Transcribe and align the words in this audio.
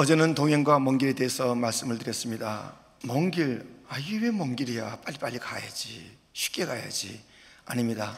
어제는 0.00 0.36
동행과 0.36 0.78
먼 0.78 0.96
길에 0.96 1.12
대해서 1.12 1.56
말씀을 1.56 1.98
드렸습니다. 1.98 2.72
먼 3.02 3.32
길, 3.32 3.66
아, 3.88 3.98
이게 3.98 4.18
왜 4.18 4.30
먼 4.30 4.54
길이야? 4.54 5.00
빨리빨리 5.00 5.40
가야지. 5.40 6.16
쉽게 6.32 6.66
가야지. 6.66 7.20
아닙니다. 7.64 8.16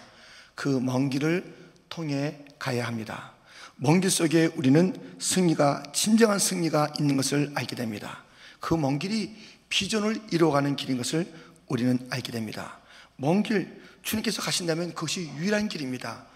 그 0.54 0.78
먼 0.78 1.08
길을 1.08 1.42
통해 1.88 2.44
가야 2.58 2.86
합니다. 2.86 3.32
먼 3.76 4.02
길 4.02 4.10
속에 4.10 4.50
우리는 4.56 4.94
승리가, 5.18 5.84
진정한 5.94 6.38
승리가 6.38 6.92
있는 7.00 7.16
것을 7.16 7.50
알게 7.54 7.76
됩니다. 7.76 8.24
그 8.60 8.74
먼 8.74 8.98
길이 8.98 9.34
비전을 9.70 10.20
이루어가는 10.32 10.76
길인 10.76 10.98
것을 10.98 11.32
우리는 11.66 11.98
알게 12.10 12.30
됩니다. 12.30 12.78
먼 13.16 13.42
길, 13.42 13.80
주님께서 14.02 14.42
가신다면 14.42 14.92
그것이 14.92 15.30
유일한 15.38 15.66
길입니다. 15.70 16.26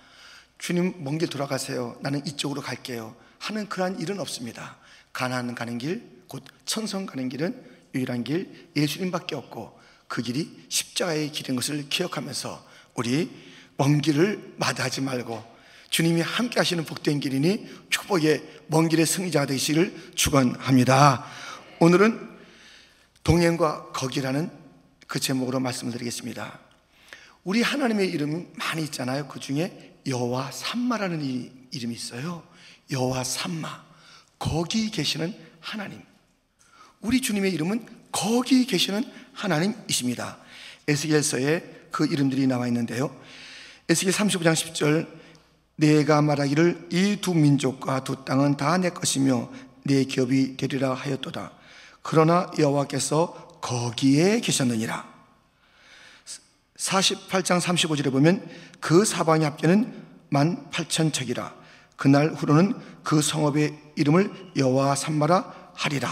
주님 0.57 1.05
먼 1.05 1.19
길 1.19 1.29
돌아가세요. 1.29 1.99
나는 2.01 2.25
이쪽으로 2.27 2.63
갈게요. 2.63 3.15
하는 3.41 3.69
그러한 3.69 4.01
일은 4.01 4.21
없습니다. 4.21 4.79
가나안 5.15 5.55
가는 5.55 5.79
길, 5.79 6.03
곧 6.29 6.45
천성 6.67 7.07
가는 7.07 7.31
길은 7.31 7.64
유일한 7.95 8.25
길 8.25 8.68
예수님밖에 8.77 9.35
없고 9.35 9.81
그 10.09 10.21
길이 10.21 10.67
십자가의 10.68 11.32
길인 11.32 11.57
것을 11.57 11.89
기억하면서 11.89 12.67
우리 12.95 13.31
먼 13.77 14.00
길을 14.03 14.54
마다하지 14.59 15.00
말고 15.00 15.43
주님이 15.90 16.21
함께 16.21 16.59
하시는 16.59 16.85
복된 16.85 17.21
길이니 17.21 17.68
축복의 17.89 18.43
먼 18.67 18.89
길의 18.89 19.07
승리자가 19.07 19.46
되시기를 19.46 20.13
축원합니다. 20.14 21.25
오늘은 21.79 22.35
동행과 23.23 23.93
거기라는 23.93 24.51
그 25.07 25.21
제목으로 25.21 25.61
말씀을 25.61 25.93
드리겠습니다. 25.93 26.59
우리 27.45 27.62
하나님의 27.62 28.11
이름 28.11 28.53
많이 28.57 28.82
있잖아요. 28.85 29.29
그 29.29 29.39
중에 29.39 29.99
여호와 30.07 30.51
삼마라는 30.51 31.68
이름이 31.71 31.95
있어요. 31.95 32.42
여호와 32.91 33.23
삼마. 33.23 33.94
거기 34.44 34.91
계시는 34.91 35.34
하나님. 35.58 36.03
우리 37.00 37.22
주님의 37.22 37.50
이름은 37.55 37.86
거기 38.12 38.67
계시는 38.67 39.03
하나님이십니다. 39.33 40.36
에스겔서에 40.86 41.89
그 41.91 42.05
이름들이 42.06 42.47
나와 42.47 42.67
있는데요. 42.67 43.19
에스겔 43.89 44.12
35장 44.12 44.53
10절 44.53 45.09
내가 45.77 46.20
말하기를 46.20 46.89
이 46.92 47.17
두 47.23 47.33
민족과 47.34 48.05
두 48.05 48.23
땅은 48.27 48.59
다 48.59 48.77
내 48.77 48.91
것이며 48.91 49.51
내 49.83 50.05
기업이 50.05 50.58
되리라 50.58 50.92
하였도다. 50.92 51.51
그러나 52.03 52.51
여호와께서 52.58 53.61
거기에 53.62 54.41
계셨느니라. 54.41 55.08
48장 56.77 57.62
35절에 57.62 58.12
보면 58.12 58.47
그 58.81 59.06
사방의 59.06 59.47
합계는 59.47 60.03
만 60.29 60.70
8천 60.70 61.14
척이라. 61.14 61.55
그날 61.97 62.34
후로는 62.34 62.75
그 63.03 63.23
성읍의 63.23 63.84
이름을 63.97 64.53
여호와 64.56 64.95
삼마라 64.95 65.73
하리라. 65.75 66.11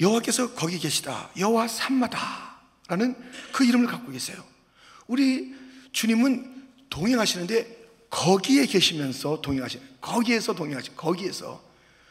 여호와께서 0.00 0.54
거기 0.54 0.78
계시다. 0.78 1.30
여호와 1.38 1.68
삼마다라는 1.68 3.16
그 3.52 3.64
이름을 3.64 3.86
갖고 3.86 4.12
계세요. 4.12 4.42
우리 5.06 5.54
주님은 5.92 6.68
동행하시는데 6.90 7.76
거기에 8.10 8.66
계시면서 8.66 9.40
동행하시는 9.40 9.86
거기에서 10.00 10.54
동행하시는 10.54 10.96
거기에서 10.96 11.62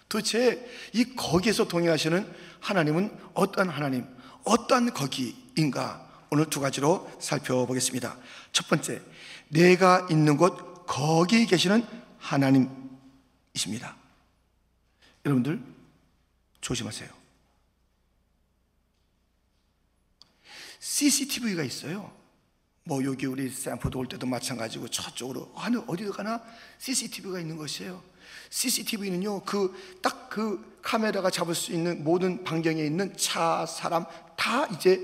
도대체 0.09 0.69
이 0.93 1.15
거기에서 1.15 1.67
동행하시는 1.67 2.31
하나님은 2.59 3.11
어떤 3.33 3.69
하나님, 3.69 4.05
어떤 4.43 4.93
거기인가 4.93 6.05
오늘 6.29 6.45
두 6.49 6.59
가지로 6.59 7.09
살펴보겠습니다. 7.19 8.17
첫 8.51 8.67
번째, 8.67 9.01
내가 9.49 10.07
있는 10.09 10.37
곳 10.37 10.85
거기 10.85 11.45
계시는 11.45 11.85
하나님이십니다. 12.19 13.95
여러분들 15.25 15.61
조심하세요. 16.61 17.09
CCTV가 20.79 21.63
있어요. 21.63 22.13
뭐 22.83 23.03
여기 23.03 23.25
우리 23.25 23.49
샌포드 23.49 23.97
올 23.97 24.07
때도 24.07 24.27
마찬가지고 24.27 24.87
저쪽으로 24.89 25.51
어느 25.55 25.81
어디 25.87 26.05
가나 26.05 26.43
CCTV가 26.77 27.39
있는 27.39 27.57
것이에요. 27.57 28.03
CCTV는요 28.51 29.43
그 29.43 29.75
딱그 30.03 30.29
그 30.29 30.79
카메라가 30.83 31.31
잡을 31.31 31.55
수 31.55 31.71
있는 31.71 32.03
모든 32.03 32.43
반경에 32.43 32.83
있는 32.83 33.15
차 33.17 33.65
사람 33.65 34.05
다 34.37 34.67
이제 34.67 35.01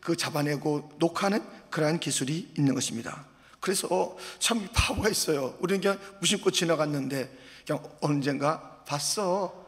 그 0.00 0.16
잡아내고 0.16 0.92
녹화하는 0.98 1.44
그러한 1.70 1.98
기술이 1.98 2.52
있는 2.56 2.74
것입니다. 2.74 3.26
그래서 3.58 4.16
참 4.38 4.68
파워가 4.72 5.08
있어요. 5.08 5.56
우리는 5.58 5.80
그냥 5.80 5.98
무심코 6.20 6.52
지나갔는데 6.52 7.36
그냥 7.66 7.82
언젠가 8.00 8.84
봤어. 8.84 9.63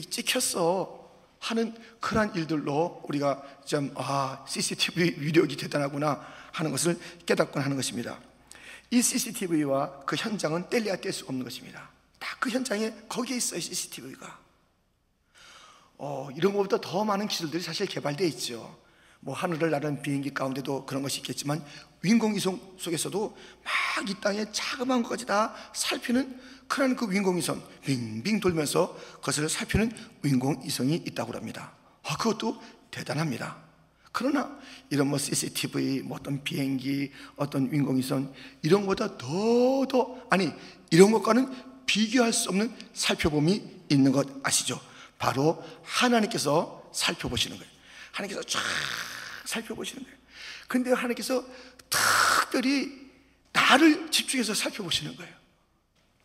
찍혔어. 0.00 1.02
하는 1.40 1.74
그러한 2.00 2.34
일들로 2.34 3.02
우리가 3.04 3.42
좀, 3.66 3.92
아, 3.96 4.44
CCTV 4.48 5.16
위력이 5.18 5.56
대단하구나 5.56 6.26
하는 6.52 6.70
것을 6.70 6.98
깨닫곤 7.26 7.62
하는 7.62 7.76
것입니다. 7.76 8.18
이 8.90 9.02
CCTV와 9.02 10.04
그 10.06 10.16
현장은 10.16 10.70
뗄래야 10.70 10.96
뗄 10.96 11.12
수 11.12 11.26
없는 11.26 11.44
것입니다. 11.44 11.90
다 12.18 12.36
그 12.38 12.50
현장에 12.50 12.92
거기에 13.08 13.36
있어요, 13.36 13.60
CCTV가. 13.60 14.38
어, 15.96 16.28
이런 16.36 16.52
것보다 16.52 16.78
더 16.78 17.04
많은 17.04 17.28
기술들이 17.28 17.62
사실 17.62 17.86
개발되어 17.86 18.26
있죠. 18.28 18.78
뭐 19.24 19.34
하늘을 19.34 19.70
나는 19.70 20.02
비행기 20.02 20.34
가운데도 20.34 20.86
그런 20.86 21.02
것이 21.02 21.18
있겠지만 21.18 21.64
윈공위성 22.02 22.76
속에서도 22.78 23.36
막 23.64 23.84
이 24.08 24.14
땅에 24.20 24.44
자그마한 24.50 25.02
것까지 25.04 25.24
다 25.24 25.54
살피는 25.72 26.38
그런 26.66 26.96
그 26.96 27.08
윈공위성 27.08 27.62
빙빙 27.84 28.40
돌면서 28.40 28.94
그것을 29.20 29.48
살피는 29.48 29.92
윈공위성이 30.22 30.96
있다고 31.06 31.32
합니다. 31.32 31.72
아, 32.02 32.16
그것도 32.16 32.60
대단합니다. 32.90 33.56
그러나 34.12 34.58
이런 34.90 35.08
뭐 35.08 35.18
CCTV, 35.18 36.02
뭐 36.02 36.18
어떤 36.18 36.42
비행기, 36.42 37.12
어떤 37.36 37.70
윈공위성 37.70 38.32
이런 38.62 38.80
것보다 38.82 39.16
더 39.16 39.86
더 39.86 40.16
아니 40.28 40.50
이런 40.90 41.12
것과는 41.12 41.52
비교할 41.86 42.32
수 42.32 42.48
없는 42.48 42.74
살펴봄이 42.94 43.62
있는 43.90 44.12
것 44.12 44.26
아시죠? 44.42 44.80
바로 45.18 45.62
하나님께서 45.84 46.90
살펴보시는 46.92 47.56
거예요. 47.58 47.70
하나님께서 48.12 48.42
쫙 48.48 48.60
살펴보시는 49.44 50.02
거예요. 50.04 50.18
근데 50.68 50.92
하나님께서 50.92 51.44
특별히 51.90 52.90
나를 53.52 54.10
집중해서 54.10 54.54
살펴보시는 54.54 55.16
거예요. 55.16 55.32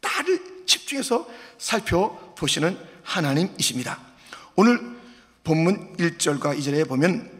나를 0.01 0.65
집중해서 0.65 1.27
살펴보시는 1.57 2.77
하나님이십니다. 3.03 3.99
오늘 4.55 4.79
본문 5.43 5.97
1절과 5.97 6.57
2절에 6.57 6.87
보면 6.87 7.39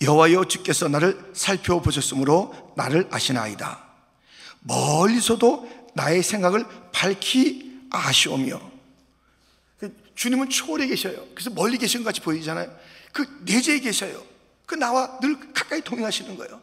여호와여 0.00 0.44
주께서 0.44 0.88
나를 0.88 1.30
살펴보셨으므로 1.34 2.72
나를 2.76 3.08
아시나이다. 3.10 3.84
멀리서도 4.60 5.90
나의 5.94 6.22
생각을 6.22 6.64
밝히 6.92 7.80
아시오며 7.90 8.60
주님은 10.14 10.50
초월해 10.50 10.88
계셔요. 10.88 11.26
그래서 11.34 11.50
멀리 11.50 11.78
계신 11.78 12.02
것 12.02 12.06
같이 12.06 12.20
보이잖아요. 12.20 12.76
그 13.12 13.40
내재에 13.42 13.80
계셔요. 13.80 14.24
그 14.68 14.74
나와 14.74 15.18
늘 15.20 15.52
가까이 15.54 15.80
동행하시는 15.80 16.36
거예요. 16.36 16.60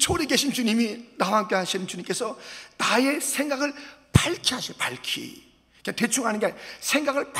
초월에 0.00 0.24
계신 0.24 0.50
주님이 0.50 1.10
나와 1.18 1.38
함께 1.38 1.54
하시는 1.54 1.86
주님께서 1.86 2.38
나의 2.78 3.20
생각을 3.20 3.74
밝히 4.14 4.54
하셔 4.54 4.72
밝히. 4.78 5.44
그냥 5.84 5.94
대충 5.94 6.26
하는 6.26 6.40
게 6.40 6.46
아니라 6.46 6.58
생각을 6.80 7.30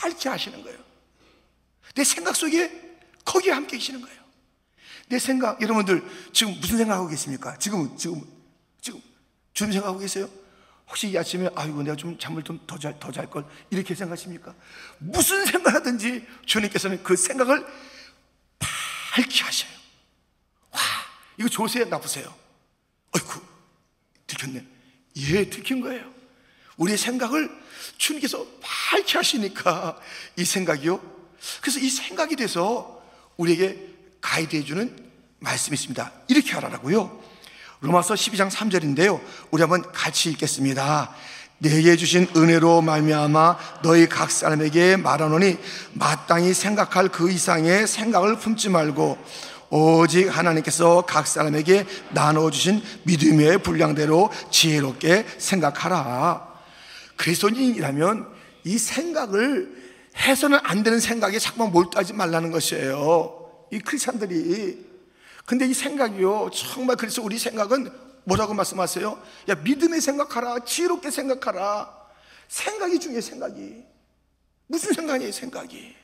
밝히 0.00 0.28
하시는 0.30 0.62
거예요. 0.62 0.78
내 1.94 2.02
생각 2.02 2.34
속에 2.34 2.96
거기에 3.26 3.52
함께 3.52 3.76
계시는 3.76 4.00
거예요. 4.00 4.16
내 5.08 5.18
생각, 5.18 5.60
여러분들 5.60 6.02
지금 6.32 6.58
무슨 6.58 6.78
생각하고 6.78 7.06
계십니까? 7.08 7.58
지금, 7.58 7.94
지금, 7.98 8.22
지금 8.80 9.02
주님 9.52 9.72
생각하고 9.74 9.98
계세요? 9.98 10.30
혹시 10.88 11.10
이 11.10 11.18
아침에 11.18 11.50
아이고 11.54 11.82
내가 11.82 11.94
좀 11.94 12.18
잠을 12.18 12.42
좀 12.42 12.58
더 12.66 12.78
잘 12.78 12.98
더 12.98 13.12
잘 13.12 13.28
걸 13.28 13.44
이렇게 13.68 13.94
생각하십니까? 13.94 14.54
무슨 14.98 15.44
생각하든지 15.44 16.26
주님께서는 16.46 17.02
그 17.02 17.16
생각을 17.16 17.66
밝히 19.16 19.40
하셔요. 19.40 19.70
와, 20.72 20.80
이거 21.38 21.48
좋으세요? 21.48 21.86
나쁘세요? 21.86 22.34
어이구, 23.12 23.40
들켰네. 24.26 24.66
예, 25.16 25.48
들킨 25.48 25.80
거예요. 25.80 26.04
우리의 26.76 26.98
생각을 26.98 27.50
주님께서 27.96 28.46
밝히 28.60 29.16
하시니까 29.16 29.98
이 30.36 30.44
생각이요. 30.44 31.00
그래서 31.62 31.78
이 31.78 31.88
생각이 31.88 32.36
돼서 32.36 33.02
우리에게 33.38 33.88
가이드 34.20 34.54
해주는 34.56 35.10
말씀이 35.38 35.74
있습니다. 35.74 36.12
이렇게 36.28 36.52
하라고요. 36.52 37.24
로마서 37.80 38.12
12장 38.12 38.50
3절인데요. 38.50 39.22
우리 39.50 39.62
한번 39.62 39.80
같이 39.92 40.30
읽겠습니다. 40.30 41.14
내게 41.58 41.96
주신 41.96 42.28
은혜로 42.36 42.82
말미암아 42.82 43.58
너희 43.82 44.08
각 44.08 44.30
사람에게 44.30 44.96
말하노니 44.96 45.58
마땅히 45.94 46.52
생각할 46.52 47.08
그 47.08 47.30
이상의 47.30 47.86
생각을 47.86 48.38
품지 48.38 48.68
말고 48.68 49.16
오직 49.70 50.28
하나님께서 50.28 51.02
각 51.06 51.26
사람에게 51.26 51.86
나눠 52.10 52.50
주신 52.50 52.82
믿음의 53.04 53.58
분량대로 53.58 54.30
지혜롭게 54.50 55.26
생각하라. 55.38 56.46
그리스도인이라면 57.16 58.28
이 58.64 58.78
생각을 58.78 59.74
해서는 60.18 60.58
안 60.62 60.82
되는 60.82 61.00
생각에 61.00 61.38
자꾸만 61.38 61.72
몰두하지 61.72 62.12
말라는 62.12 62.50
것이에요. 62.50 63.32
이 63.72 63.78
크리스찬들이. 63.80 64.86
근데 65.44 65.66
이 65.66 65.74
생각이요. 65.74 66.50
정말 66.52 66.96
그래서 66.96 67.22
우리 67.22 67.38
생각은 67.38 67.90
뭐라고 68.26 68.54
말씀하세요? 68.54 69.22
야, 69.48 69.54
믿음의 69.54 70.00
생각하라. 70.00 70.64
지혜롭게 70.64 71.12
생각하라. 71.12 71.96
생각이 72.48 72.98
중요해, 72.98 73.20
생각이. 73.20 73.84
무슨 74.66 74.92
생각이에요, 74.94 75.30
생각이. 75.30 75.94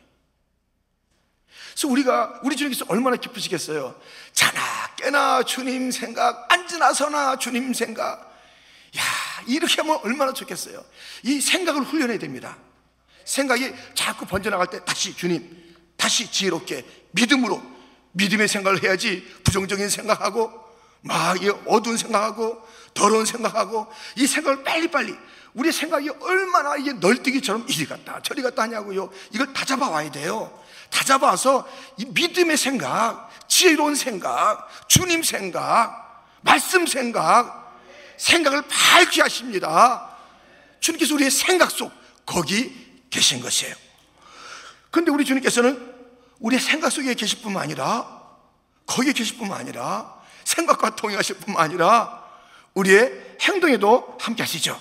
그래서 1.73 1.89
우리가, 1.89 2.41
우리 2.45 2.55
주님께서 2.55 2.85
얼마나 2.89 3.17
기쁘시겠어요? 3.17 4.01
자나, 4.33 4.61
깨나, 4.97 5.43
주님 5.43 5.91
생각, 5.91 6.51
앉으나 6.53 6.93
서나, 6.93 7.37
주님 7.39 7.75
생각. 7.75 8.21
야, 8.97 9.03
이렇게 9.49 9.75
하면 9.83 9.99
얼마나 10.05 10.33
좋겠어요. 10.33 10.85
이 11.25 11.41
생각을 11.41 11.83
훈련해야 11.83 12.19
됩니다. 12.21 12.57
생각이 13.25 13.73
자꾸 13.95 14.27
번져나갈 14.27 14.69
때 14.69 14.85
다시 14.85 15.17
주님, 15.17 15.75
다시 15.97 16.31
지혜롭게 16.31 16.85
믿음으로 17.11 17.61
믿음의 18.13 18.47
생각을 18.47 18.85
해야지 18.85 19.25
부정적인 19.43 19.89
생각하고 19.89 20.62
막 21.03 21.37
어두운 21.67 21.97
생각하고 21.97 22.67
더러운 22.95 23.25
생각하고 23.25 23.87
이 24.17 24.27
생각을 24.27 24.65
빨리빨리 24.65 25.17
우리 25.55 25.71
생각이 25.71 26.09
얼마나 26.21 26.77
이게 26.77 26.93
널뛰기처럼 26.95 27.67
이리 27.69 27.87
갔다 27.87 28.21
저리 28.23 28.41
갔다 28.43 28.63
하냐고요. 28.63 29.11
이걸 29.33 29.53
다 29.53 29.65
잡아와야 29.65 30.11
돼요. 30.11 30.59
다 30.91 31.05
잡아서 31.05 31.67
이 31.97 32.05
믿음의 32.07 32.57
생각, 32.57 33.31
지혜로운 33.49 33.95
생각, 33.95 34.69
주님 34.89 35.23
생각, 35.23 36.27
말씀 36.43 36.87
생각, 36.87 37.81
생각을 38.17 38.63
밝게 38.69 39.23
하십니다. 39.23 40.11
주님께서 40.81 41.15
우리의 41.15 41.31
생각 41.31 41.71
속 41.71 41.93
거기 42.25 43.05
계신 43.11 43.41
것이에요. 43.41 43.75
근데 44.91 45.11
우리 45.11 45.25
주님께서는 45.25 45.93
우리의 46.41 46.61
생각 46.61 46.91
속에 46.91 47.15
계실 47.15 47.41
뿐만 47.41 47.63
아니라 47.63 48.23
거기에 48.87 49.13
계실 49.13 49.39
뿐만 49.39 49.61
아니라 49.61 50.22
생각과 50.53 50.97
동행하실 50.97 51.37
뿐만 51.37 51.65
아니라 51.65 52.23
우리의 52.75 53.37
행동에도 53.41 54.17
함께 54.21 54.43
하시죠. 54.43 54.81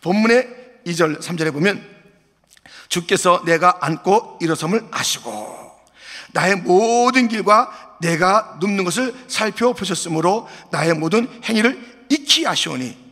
본문의 0.00 0.48
2절, 0.86 1.20
3절에 1.20 1.52
보면 1.52 1.86
주께서 2.88 3.42
내가 3.44 3.78
앉고 3.80 4.38
일어섬을 4.40 4.88
아시고 4.90 5.70
나의 6.32 6.56
모든 6.56 7.28
길과 7.28 7.98
내가 8.00 8.58
눕는 8.60 8.84
것을 8.84 9.14
살펴보셨으므로 9.28 10.48
나의 10.70 10.94
모든 10.94 11.28
행위를 11.44 12.06
익히 12.08 12.44
하시오니. 12.44 13.10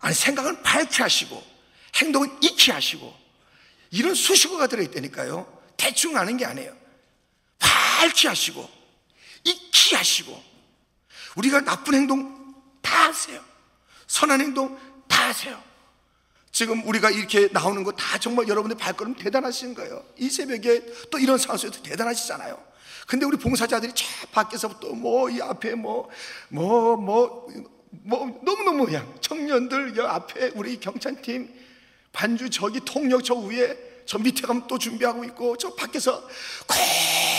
아니 0.00 0.14
생각은 0.14 0.62
밝게 0.62 1.02
하시고 1.02 1.42
행동은 1.96 2.38
익히 2.40 2.70
하시고 2.70 3.12
이런 3.90 4.14
수식어가 4.14 4.68
들어있다니까요. 4.68 5.46
대충 5.76 6.16
아는 6.16 6.36
게 6.36 6.46
아니에요. 6.46 6.72
밝게 7.58 8.28
하시고 8.28 8.68
익히 9.44 9.96
하시고 9.96 10.49
우리가 11.36 11.60
나쁜 11.62 11.94
행동 11.94 12.54
다 12.80 13.08
하세요 13.08 13.40
선한 14.06 14.40
행동 14.40 14.78
다 15.08 15.28
하세요 15.28 15.62
지금 16.52 16.86
우리가 16.86 17.10
이렇게 17.10 17.48
나오는 17.52 17.84
거 17.84 17.92
다 17.92 18.18
정말 18.18 18.48
여러분들 18.48 18.76
발걸음 18.76 19.14
대단하신 19.14 19.72
거예요. 19.74 20.04
이 20.16 20.28
새벽에 20.28 20.84
또 21.10 21.18
이런 21.18 21.38
상황 21.38 21.56
속에서 21.56 21.80
대단하시잖아요. 21.82 22.60
근데 23.06 23.24
우리 23.24 23.36
봉사자들이 23.36 23.92
저 23.94 24.04
밖에서부터 24.32 24.88
뭐 24.94 25.30
이 25.30 25.40
앞에 25.40 25.74
뭐 25.76 26.08
뭐 26.48 26.96
뭐 26.96 27.46
뭐 28.02 28.40
너무너무 28.42 28.86
그냥 28.86 29.12
청년들 29.20 29.96
여 29.96 30.06
앞에 30.06 30.52
우리 30.54 30.78
경찰팀 30.80 31.52
반주 32.12 32.48
저기 32.50 32.80
통역 32.84 33.22
저 33.24 33.34
위에 33.34 33.76
저 34.06 34.18
밑에 34.18 34.46
가면 34.46 34.66
또 34.68 34.78
준비하고 34.78 35.24
있고 35.24 35.56
저 35.56 35.74
밖에서 35.74 36.22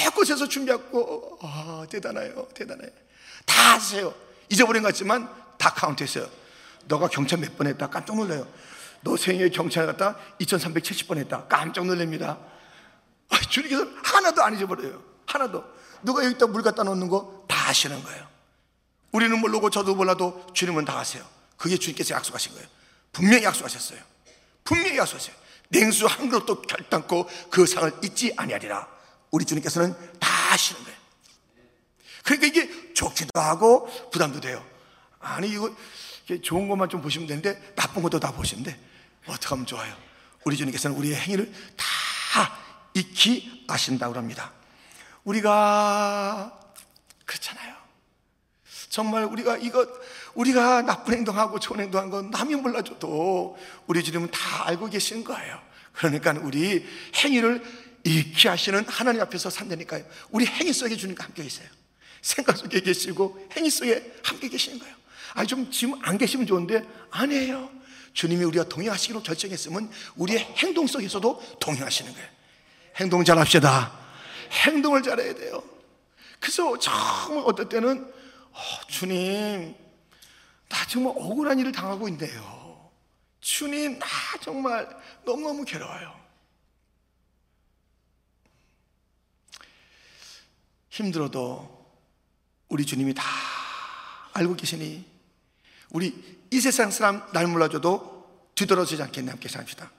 곳곳에서 0.05 0.47
준비하고 0.47 1.39
아 1.41 1.85
대단해요 1.89 2.47
대단해 2.53 2.89
다 3.45 3.73
하세요 3.75 4.13
잊어버린 4.49 4.81
것 4.83 4.89
같지만 4.89 5.29
다 5.57 5.73
카운트했어요 5.73 6.27
너가 6.85 7.07
경찰 7.07 7.39
몇 7.39 7.55
번 7.57 7.67
했다 7.67 7.87
깜짝 7.89 8.15
놀라요 8.15 8.47
너 9.03 9.17
생애 9.17 9.49
경찰 9.49 9.87
갔다 9.87 10.15
2370번 10.39 11.17
했다. 11.17 11.47
깜짝 11.47 11.87
놀랍니다. 11.87 12.37
아, 13.29 13.39
주님께서 13.49 13.87
하나도 14.03 14.43
안 14.43 14.55
잊어버려요. 14.55 15.01
하나도. 15.25 15.63
누가 16.03 16.23
여기다 16.23 16.45
물 16.45 16.61
갖다 16.61 16.83
놓는 16.83 17.07
거 17.07 17.45
다 17.47 17.69
아시는 17.69 18.03
거예요. 18.03 18.27
우리는 19.11 19.39
모르고 19.39 19.71
저도 19.71 19.95
몰라도 19.95 20.45
주님은 20.53 20.85
다 20.85 20.99
아세요. 20.99 21.25
그게 21.57 21.77
주님께서 21.77 22.13
약속하신 22.13 22.53
거예요. 22.53 22.67
분명히 23.11 23.43
약속하셨어요. 23.43 23.99
분명히 24.63 24.97
약속하셨어요. 24.99 25.35
냉수 25.69 26.05
한 26.05 26.29
그릇도 26.29 26.61
결단코 26.61 27.27
그 27.49 27.65
상을 27.65 27.91
잊지 28.03 28.33
아니하리라. 28.37 28.87
우리 29.31 29.45
주님께서는 29.45 29.95
다 30.19 30.53
아시는 30.53 30.83
거예요. 30.83 30.90
그러니까 32.23 32.47
이게 32.47 32.93
좋기도 32.93 33.39
하고 33.39 33.87
부담도 34.11 34.39
돼요. 34.41 34.63
아니 35.19 35.49
이거 35.49 35.75
좋은 36.43 36.67
것만 36.67 36.89
좀 36.89 37.01
보시면 37.01 37.27
되는데 37.27 37.73
나쁜 37.75 38.01
것도 38.03 38.19
다 38.19 38.31
보시면 38.31 38.63
돼. 38.63 38.79
어떻게 39.27 39.47
하면 39.49 39.65
좋아요? 39.65 39.93
우리 40.43 40.57
주님께서는 40.57 40.97
우리의 40.97 41.15
행위를 41.15 41.51
다 41.77 42.57
익히 42.93 43.65
아신다고 43.67 44.15
합니다. 44.15 44.51
우리가 45.23 46.59
그렇잖아요. 47.25 47.75
정말 48.89 49.23
우리가 49.23 49.57
이것 49.57 49.87
우리가 50.33 50.81
나쁜 50.81 51.13
행동하고 51.13 51.59
좋은 51.59 51.79
행동한 51.79 52.09
건 52.09 52.29
남이 52.29 52.55
몰라줘도 52.55 53.57
우리 53.87 54.03
주님은 54.03 54.31
다 54.31 54.67
알고 54.67 54.89
계신 54.89 55.23
거예요. 55.23 55.61
그러니까 55.93 56.33
우리 56.41 56.85
행위를 57.15 57.63
익히 58.03 58.47
하시는 58.47 58.83
하나님 58.87 59.21
앞에서 59.21 59.49
산다니까요. 59.49 60.03
우리 60.31 60.45
행위 60.45 60.73
속에 60.73 60.95
주님과 60.95 61.25
함께 61.25 61.43
계세요. 61.43 61.69
생각 62.21 62.57
속에 62.57 62.81
계시고 62.81 63.47
행위 63.55 63.69
속에 63.69 64.13
함께 64.23 64.47
계시는 64.47 64.79
거예요. 64.79 64.95
아니 65.33 65.47
좀 65.47 65.71
지금 65.71 65.99
안 66.03 66.17
계시면 66.17 66.45
좋은데 66.45 66.87
아니에요. 67.09 67.69
주님이 68.13 68.43
우리가 68.45 68.67
동행하시기로 68.67 69.23
결정했으면 69.23 69.89
우리의 70.15 70.39
행동 70.57 70.85
속에서도 70.87 71.57
동행하시는 71.59 72.13
거예요. 72.13 72.29
행동 72.97 73.23
잘 73.23 73.37
합시다. 73.37 73.97
행동을 74.51 75.01
잘해야 75.01 75.33
돼요. 75.33 75.63
그래서 76.39 76.77
정말 76.77 77.45
어떨 77.45 77.69
때는 77.69 78.03
어, 78.51 78.59
주님 78.87 79.75
나 80.67 80.85
정말 80.87 81.13
억울한 81.15 81.59
일을 81.59 81.71
당하고 81.71 82.07
있네요. 82.09 82.91
주님 83.39 83.97
나 83.97 84.07
정말 84.41 84.89
너무너무 85.23 85.63
괴로워요. 85.63 86.19
힘들어도 90.89 91.80
우리 92.71 92.85
주님이 92.85 93.13
다 93.13 93.23
알고 94.33 94.55
계시니 94.55 95.05
우리 95.89 96.39
이 96.49 96.61
세상 96.61 96.89
사람 96.89 97.21
날 97.33 97.45
몰라줘도 97.47 98.25
뒤돌아서지 98.55 99.03
않겠네 99.03 99.31
함께 99.31 99.49
삽시다. 99.49 99.91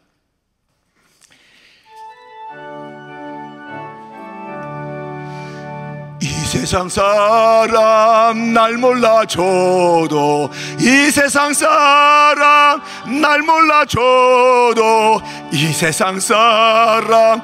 이 6.23 6.27
세상 6.27 6.89
사람 6.89 8.55
날 8.55 8.79
몰라줘도 8.79 10.49
이 10.81 11.11
세상 11.11 11.53
사람 11.53 12.81
날 13.21 13.43
몰라줘도 13.43 15.21
이 15.53 15.73
세상 15.73 16.21
사람 16.21 17.43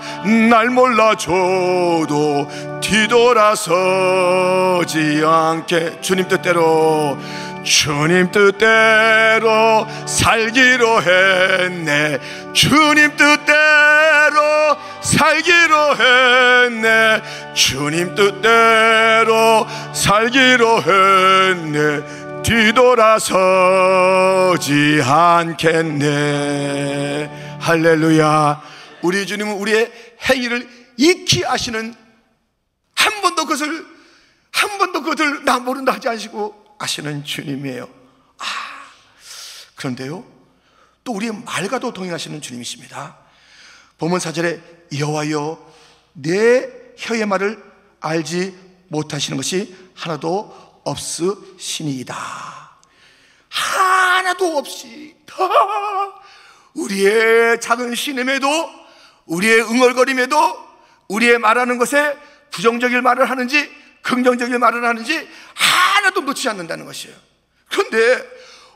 날 0.48 0.70
몰라줘도 0.70 2.48
뒤돌아서지 2.80 3.72
않게 5.24 6.00
주님 6.00 6.28
뜻대로 6.28 7.18
주님 7.64 8.30
뜻대로 8.30 9.86
살기로 10.06 11.02
했네. 11.02 12.18
주님 12.54 13.16
뜻대로 13.16 14.76
살기로 15.02 15.96
했네. 15.96 17.20
주님 17.54 18.14
뜻대로 18.14 19.66
살기로 19.92 20.82
했네. 20.82 22.00
뒤돌아서지 22.42 23.40
않겠네. 25.04 26.08
할렐루야. 27.60 28.62
우리 29.02 29.26
주님은 29.26 29.52
우리의 29.54 29.92
행위를 30.30 30.66
익히 30.96 31.44
아시는 31.44 31.94
한 32.98 33.22
번도 33.22 33.44
그것을 33.44 33.86
한 34.50 34.78
번도 34.78 35.02
그것을 35.02 35.44
나 35.44 35.60
모른다 35.60 35.92
하지 35.92 36.08
않으시고 36.08 36.76
아시는 36.80 37.24
주님이에요. 37.24 37.88
아, 38.38 38.44
그런데요, 39.76 40.24
또 41.04 41.12
우리의 41.12 41.32
말과도 41.44 41.92
동행하시는 41.92 42.40
주님이십니다. 42.40 43.16
본문 43.98 44.18
사절에 44.18 44.60
여호와여 44.98 45.74
내 46.14 46.68
혀의 46.96 47.26
말을 47.26 47.62
알지 48.00 48.56
못하시는 48.88 49.36
것이 49.36 49.76
하나도 49.94 50.82
없으시니이다. 50.84 52.16
하나도 53.48 54.58
없이 54.58 55.16
우리의 56.74 57.60
작은 57.60 57.94
신임에도 57.94 58.48
우리의 59.26 59.62
응얼거림에도 59.62 60.68
우리의 61.08 61.38
말하는 61.38 61.78
것에 61.78 62.16
부정적인 62.50 63.02
말을 63.02 63.28
하는지 63.28 63.70
긍정적인 64.02 64.58
말을 64.58 64.84
하는지 64.84 65.28
하나도 65.54 66.20
놓치지 66.22 66.48
않는다는 66.48 66.84
것이에요. 66.84 67.16
그런데 67.68 68.26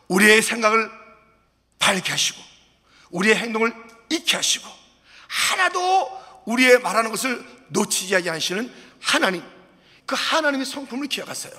우리의 0.08 0.42
생각을 0.42 0.90
밝게 1.78 2.10
하시고 2.10 2.40
우리의 3.10 3.36
행동을 3.36 3.72
익게 4.10 4.36
하시고 4.36 4.68
하나도 5.28 6.42
우리의 6.46 6.80
말하는 6.80 7.10
것을 7.10 7.44
놓치지 7.68 8.14
않으시는 8.28 8.72
하나님 9.00 9.42
그 10.06 10.14
하나님의 10.18 10.66
성품을 10.66 11.08
기억하세요. 11.08 11.52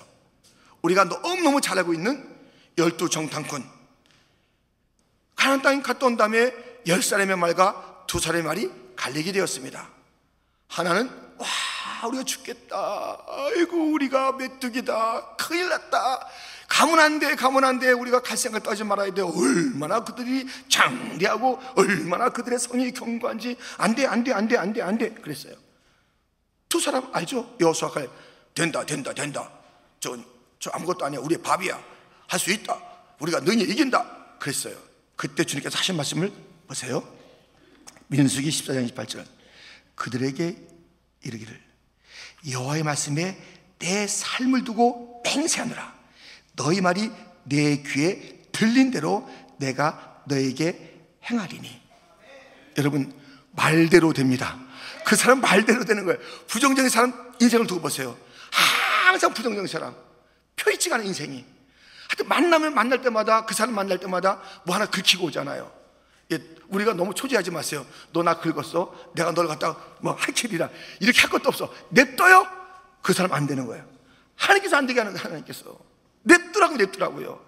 우리가 0.81 1.05
너무너무 1.05 1.61
잘 1.61 1.77
알고 1.79 1.93
있는 1.93 2.29
열두 2.77 3.09
정탐꾼 3.09 3.63
가나안 5.35 5.61
땅에 5.61 5.81
갔다 5.81 6.05
온 6.05 6.17
다음에 6.17 6.53
열 6.87 7.01
사람의 7.01 7.37
말과 7.37 8.05
두 8.07 8.19
사람의 8.19 8.43
말이 8.43 8.71
갈리게 8.95 9.31
되었습니다. 9.31 9.89
하나는 10.67 11.09
와 11.09 11.22
우리가 12.07 12.23
죽겠다. 12.23 13.23
아이고 13.27 13.91
우리가 13.93 14.33
메뚜기다. 14.33 15.35
큰일 15.37 15.69
났다. 15.69 16.27
가면 16.67 16.99
안 16.99 17.19
돼, 17.19 17.35
가면 17.35 17.63
안 17.63 17.79
돼. 17.79 17.91
우리가 17.91 18.21
갈 18.21 18.35
생각 18.37 18.63
떠지 18.63 18.83
말아야 18.83 19.13
돼. 19.13 19.21
얼마나 19.21 20.03
그들이 20.03 20.47
장대하고 20.69 21.59
얼마나 21.75 22.29
그들의 22.29 22.57
성이 22.59 22.91
견고한지 22.91 23.57
안 23.77 23.93
돼, 23.95 24.05
안 24.07 24.23
돼, 24.23 24.33
안 24.33 24.47
돼, 24.47 24.57
안 24.57 24.73
돼, 24.73 24.81
안 24.81 24.97
돼. 24.97 25.13
그랬어요. 25.13 25.53
두 26.69 26.79
사람 26.79 27.07
알죠? 27.13 27.55
여호수아가 27.59 28.05
된다, 28.55 28.83
된다, 28.85 29.13
된다. 29.13 29.51
저, 29.99 30.17
저 30.59 30.71
아무것도 30.71 31.05
아니야. 31.05 31.19
우리의 31.19 31.41
밥이야. 31.41 31.79
할 32.27 32.39
수 32.39 32.51
있다. 32.51 32.79
우리가 33.19 33.41
너희 33.41 33.59
이긴다. 33.61 34.37
그랬어요. 34.39 34.75
그때 35.15 35.43
주님께서 35.43 35.77
하신 35.77 35.95
말씀을 35.95 36.31
보세요. 36.67 37.07
민수기 38.07 38.49
14장 38.49 38.91
28절. 38.91 39.25
그들에게 39.95 40.57
이르기를 41.21 41.61
여호와의 42.49 42.83
말씀에 42.83 43.37
내 43.79 44.07
삶을 44.07 44.63
두고 44.63 45.21
맹세하느라. 45.25 45.93
너희 46.55 46.81
말이 46.81 47.11
내 47.43 47.81
귀에 47.83 48.41
들린 48.51 48.91
대로 48.91 49.29
내가 49.57 50.21
너에게 50.25 50.99
행하리니. 51.29 51.81
여러분 52.77 53.13
말대로 53.51 54.13
됩니다. 54.13 54.57
그 55.05 55.15
사람 55.15 55.41
말대로 55.41 55.85
되는 55.85 56.05
거예요. 56.05 56.19
부정적인 56.47 56.89
사람 56.89 57.33
인생을 57.39 57.67
두고 57.67 57.81
보세요. 57.81 58.17
항상 58.51 59.33
부정적인 59.33 59.67
사람. 59.67 59.95
펴있지가 60.55 60.95
않은 60.95 61.07
인생이. 61.07 61.45
하여튼 62.07 62.27
만나면 62.27 62.73
만날 62.73 63.01
때마다 63.01 63.45
그 63.45 63.53
사람 63.53 63.75
만날 63.75 63.99
때마다 63.99 64.41
뭐 64.65 64.75
하나 64.75 64.85
긁히고 64.85 65.27
오잖아요. 65.27 65.71
예, 65.71 65.82
우리가 66.69 66.93
너무 66.93 67.13
초지하지 67.13 67.51
마세요. 67.51 67.85
너 68.11 68.23
나 68.23 68.39
긁었어? 68.39 69.11
내가 69.15 69.31
널 69.33 69.47
갖다가 69.47 69.79
뭐 70.01 70.13
할킬이라 70.13 70.69
이렇게 70.99 71.19
할 71.21 71.29
것도 71.29 71.49
없어. 71.49 71.73
냅둬요? 71.89 72.47
그 73.01 73.13
사람 73.13 73.33
안 73.33 73.45
되는 73.47 73.65
거예요. 73.65 73.85
하나님께서 74.35 74.77
안 74.77 74.87
되게 74.87 74.99
하는 74.99 75.15
하나님께서 75.15 75.77
냅두라고 76.23 76.77
냅두라고요. 76.77 77.39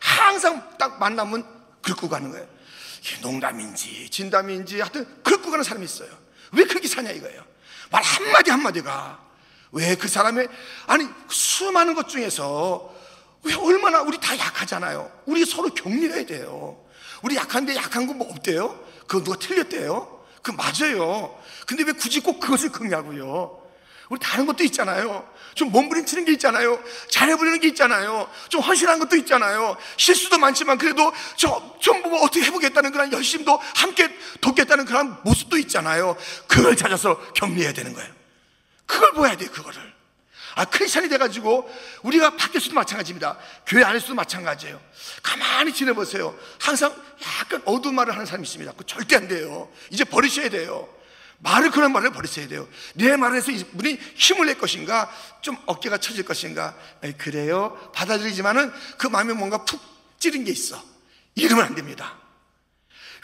항상 0.00 0.76
딱 0.78 0.98
만나면 0.98 1.44
긁고 1.82 2.08
가는 2.08 2.30
거예요. 2.30 2.46
농담인지 3.20 4.08
진담인지 4.10 4.80
하여튼 4.80 5.06
긁고 5.22 5.50
가는 5.50 5.64
사람이 5.64 5.84
있어요. 5.84 6.08
왜 6.52 6.64
그렇게 6.64 6.86
사냐 6.88 7.10
이거예요. 7.10 7.44
말 7.90 8.02
한마디 8.02 8.50
한마디가 8.50 9.20
왜 9.72 9.96
그 9.96 10.06
사람의 10.08 10.48
아니 10.86 11.08
수많은 11.28 11.94
것 11.94 12.08
중에서 12.08 12.94
왜 13.44 13.54
얼마나 13.54 14.02
우리 14.02 14.18
다 14.20 14.38
약하잖아요. 14.38 15.10
우리 15.26 15.44
서로 15.44 15.68
격려해야 15.74 16.26
돼요. 16.26 16.78
우리 17.22 17.36
약한데 17.36 17.74
약한 17.76 18.06
거뭐 18.06 18.30
없대요? 18.30 18.78
그거 19.06 19.22
누가 19.24 19.38
틀렸대요? 19.38 20.22
그 20.42 20.50
맞아요. 20.50 21.38
근데 21.66 21.84
왜 21.84 21.92
굳이 21.92 22.20
꼭 22.20 22.40
그것을 22.40 22.70
긁냐고요? 22.70 23.62
우리 24.08 24.20
다른 24.20 24.44
것도 24.44 24.62
있잖아요. 24.64 25.26
좀 25.54 25.70
몸부림치는 25.70 26.24
게 26.24 26.32
있잖아요. 26.32 26.82
잘해보려는 27.08 27.60
게 27.60 27.68
있잖아요. 27.68 28.28
좀 28.48 28.60
헌신한 28.60 28.98
것도 28.98 29.16
있잖아요. 29.16 29.76
실수도 29.96 30.38
많지만 30.38 30.76
그래도 30.76 31.12
저, 31.36 31.76
좀뭐 31.80 32.20
어떻게 32.22 32.42
해보겠다는 32.44 32.92
그런 32.92 33.12
열심도 33.12 33.58
함께 33.74 34.14
돕겠다는 34.40 34.84
그런 34.84 35.16
모습도 35.24 35.56
있잖아요. 35.58 36.16
그걸 36.46 36.76
찾아서 36.76 37.18
격려해야 37.32 37.72
되는 37.72 37.94
거예요. 37.94 38.12
그걸 38.84 39.12
보야 39.12 39.36
돼요, 39.36 39.50
그거를. 39.50 39.80
아, 40.54 40.64
크리스찬이 40.64 41.08
돼가지고 41.08 41.70
우리가 42.02 42.36
밖에서도 42.36 42.74
마찬가지입니다. 42.74 43.38
교회 43.66 43.84
안에서도 43.84 44.14
마찬가지예요. 44.14 44.80
가만히 45.22 45.72
지내보세요. 45.72 46.38
항상 46.60 46.94
약간 47.40 47.62
어두운 47.64 47.94
말을 47.94 48.12
하는 48.12 48.26
사람이 48.26 48.46
있습니다. 48.46 48.72
그 48.76 48.84
절대 48.86 49.16
안 49.16 49.28
돼요. 49.28 49.70
이제 49.90 50.04
버리셔야 50.04 50.50
돼요. 50.50 50.88
말을 51.38 51.70
그런 51.70 51.92
말을 51.92 52.12
버리셔야 52.12 52.46
돼요. 52.46 52.68
내 52.94 53.16
말에서 53.16 53.50
이분이 53.50 53.98
힘을 54.14 54.46
낼 54.46 54.58
것인가, 54.58 55.10
좀 55.40 55.56
어깨가 55.66 55.98
처질 55.98 56.24
것인가. 56.24 56.76
에이, 57.02 57.14
그래요. 57.18 57.90
받아들이지만은 57.94 58.72
그 58.96 59.08
마음에 59.08 59.32
뭔가 59.32 59.64
푹 59.64 59.80
찌른 60.20 60.44
게 60.44 60.52
있어. 60.52 60.80
이러면 61.34 61.64
안 61.64 61.74
됩니다. 61.74 62.16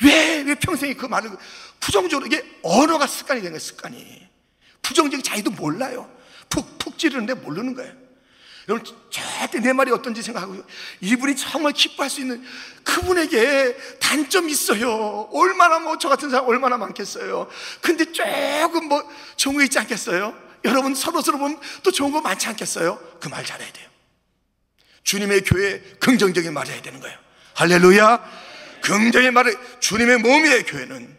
왜, 0.02 0.42
왜 0.42 0.54
평생에 0.56 0.94
그 0.94 1.06
말을 1.06 1.30
부정적으로, 1.78 2.26
이게 2.26 2.44
언어가 2.62 3.06
습관이 3.06 3.40
된 3.40 3.50
거예요, 3.50 3.61
습관이. 3.61 4.28
부정적인 4.82 5.23
자기도 5.23 5.50
몰라요. 5.50 6.11
푹푹 6.49 6.99
찌르는데 6.99 7.35
모르는 7.35 7.75
거예요. 7.75 7.93
여러분 8.69 8.85
절대 9.11 9.61
내 9.61 9.73
말이 9.73 9.90
어떤지 9.90 10.23
생각하고 10.23 10.62
이분이 11.00 11.37
정말 11.37 11.73
기뻐할 11.73 12.11
수 12.11 12.21
있는 12.21 12.45
그분에게 12.85 13.75
단점이 13.99 14.52
있어요. 14.52 15.28
얼마나 15.33 15.78
뭐 15.78 15.97
저 15.99 16.09
같은 16.11 16.28
사람 16.31 16.47
얼마나 16.47 16.76
많겠어요. 16.76 17.49
근데 17.81 18.12
조금 18.12 18.88
뭐 18.88 19.02
좋은 19.37 19.55
거 19.57 19.62
있지 19.62 19.78
않겠어요? 19.78 20.37
여러분 20.64 20.95
서로 20.95 21.23
서로 21.23 21.38
보면 21.38 21.59
또 21.83 21.90
좋은 21.90 22.12
거 22.12 22.21
많지 22.21 22.47
않겠어요? 22.49 22.99
그 23.21 23.28
말 23.31 23.45
잘해야 23.45 23.73
돼요. 23.73 23.88
주님의 25.02 25.43
교회 25.45 25.81
긍정적인 26.00 26.52
말을 26.52 26.73
해야 26.75 26.83
되는 26.83 27.00
거예요. 27.00 27.17
할렐루야. 27.55 28.49
긍정의 28.83 29.31
말을 29.31 29.57
주님의 29.81 30.19
몸이에요. 30.19 30.62
교회는 30.64 31.17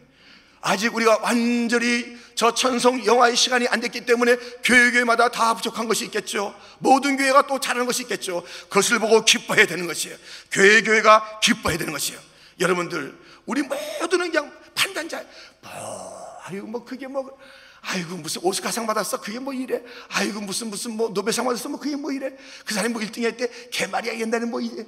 아직 0.60 0.94
우리가 0.94 1.18
완전히 1.22 2.16
저 2.40 2.54
천성 2.54 3.04
영화의 3.04 3.36
시간이 3.36 3.68
안 3.68 3.80
됐기 3.80 4.06
때문에 4.06 4.34
교회 4.64 4.90
교회마다 4.92 5.28
다 5.28 5.52
부족한 5.52 5.86
것이 5.86 6.06
있겠죠. 6.06 6.58
모든 6.78 7.18
교회가 7.18 7.46
또 7.46 7.60
잘하는 7.60 7.84
것이 7.84 8.04
있겠죠. 8.04 8.42
그것을 8.70 8.98
보고 8.98 9.22
기뻐해야 9.26 9.66
되는 9.66 9.86
것이에요. 9.86 10.16
교회 10.50 10.80
교회가 10.80 11.40
기뻐해야 11.40 11.76
되는 11.76 11.92
것이에요. 11.92 12.18
여러분들 12.58 13.14
우리 13.44 13.60
모두는 13.60 14.30
그냥 14.30 14.58
판단자. 14.74 15.22
뭐 15.60 16.38
아이고 16.44 16.66
뭐 16.66 16.82
그게 16.82 17.06
뭐 17.06 17.38
아이고 17.82 18.16
무슨 18.16 18.40
오스카상 18.42 18.86
받았어 18.86 19.20
그게 19.20 19.38
뭐 19.38 19.52
이래 19.52 19.82
아이고 20.08 20.40
무슨 20.40 20.70
무슨 20.70 20.96
뭐 20.96 21.10
노벨상 21.10 21.44
받았어 21.44 21.68
뭐 21.68 21.78
그게 21.78 21.94
뭐 21.94 22.10
이래 22.10 22.34
그 22.64 22.72
사람이 22.72 22.94
뭐 22.94 23.02
1등 23.02 23.22
할때 23.22 23.50
개말이야 23.70 24.18
옛날에 24.18 24.46
뭐 24.46 24.62
이래 24.62 24.86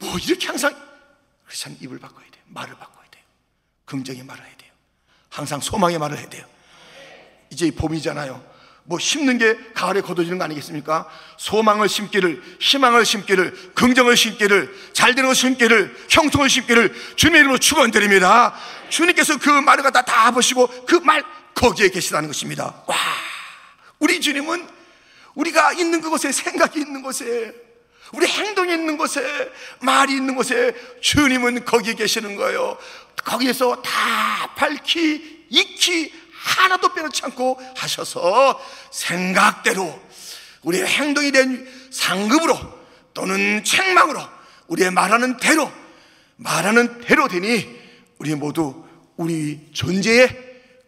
뭐 0.00 0.18
이렇게 0.18 0.48
항상 0.48 0.74
그래서 1.46 1.70
입을 1.80 2.00
바꿔야 2.00 2.28
돼요 2.28 2.42
말을 2.46 2.74
바꿔야 2.74 3.04
돼요 3.08 3.22
긍정의 3.84 4.24
말을 4.24 4.44
해야 4.44 4.56
돼요 4.56 4.72
항상 5.28 5.60
소망의 5.60 6.00
말을 6.00 6.18
해야 6.18 6.28
돼요 6.28 6.57
이제 7.50 7.70
봄이잖아요. 7.70 8.48
뭐 8.84 8.98
심는 8.98 9.36
게 9.36 9.56
가을에 9.74 10.00
거둬지는 10.00 10.38
거 10.38 10.44
아니겠습니까? 10.44 11.06
소망을 11.36 11.88
심기를, 11.90 12.42
희망을 12.58 13.04
심기를, 13.04 13.72
긍정을 13.74 14.16
심기를, 14.16 14.74
잘 14.94 15.14
되는 15.14 15.28
걸 15.28 15.34
심기를, 15.34 15.94
형통을 16.08 16.48
심기를 16.48 16.94
주님의 17.16 17.40
이름으로 17.40 17.58
축원드립니다. 17.58 18.54
주님께서 18.88 19.36
그 19.38 19.50
말을 19.50 19.82
갖다 19.82 20.02
다 20.02 20.30
보시고 20.30 20.68
그 20.86 21.00
말 21.00 21.22
거기에 21.54 21.88
계시다는 21.90 22.28
것입니다. 22.28 22.82
와, 22.86 22.96
우리 23.98 24.20
주님은 24.20 24.66
우리가 25.34 25.72
있는 25.72 26.00
그곳에 26.00 26.32
생각이 26.32 26.80
있는 26.80 27.02
곳에 27.02 27.52
우리 28.12 28.26
행동이 28.26 28.72
있는 28.72 28.96
곳에 28.96 29.22
말이 29.80 30.14
있는 30.14 30.34
곳에 30.34 30.74
주님은 31.00 31.64
거기에 31.64 31.94
계시는 31.94 32.36
거예요. 32.36 32.78
거기에서 33.24 33.82
다 33.82 34.54
밝히 34.54 35.46
익히 35.50 36.12
하나도 36.48 36.94
빼놓지 36.94 37.24
않고 37.24 37.60
하셔서 37.76 38.60
생각대로 38.90 40.00
우리의 40.62 40.86
행동이 40.86 41.30
된 41.30 41.68
상급으로 41.90 42.58
또는 43.14 43.62
책망으로 43.64 44.20
우리의 44.68 44.90
말하는 44.90 45.36
대로 45.36 45.70
말하는 46.36 47.00
대로 47.00 47.28
되니 47.28 47.68
우리 48.18 48.34
모두 48.34 48.84
우리 49.16 49.68
존재에 49.72 50.28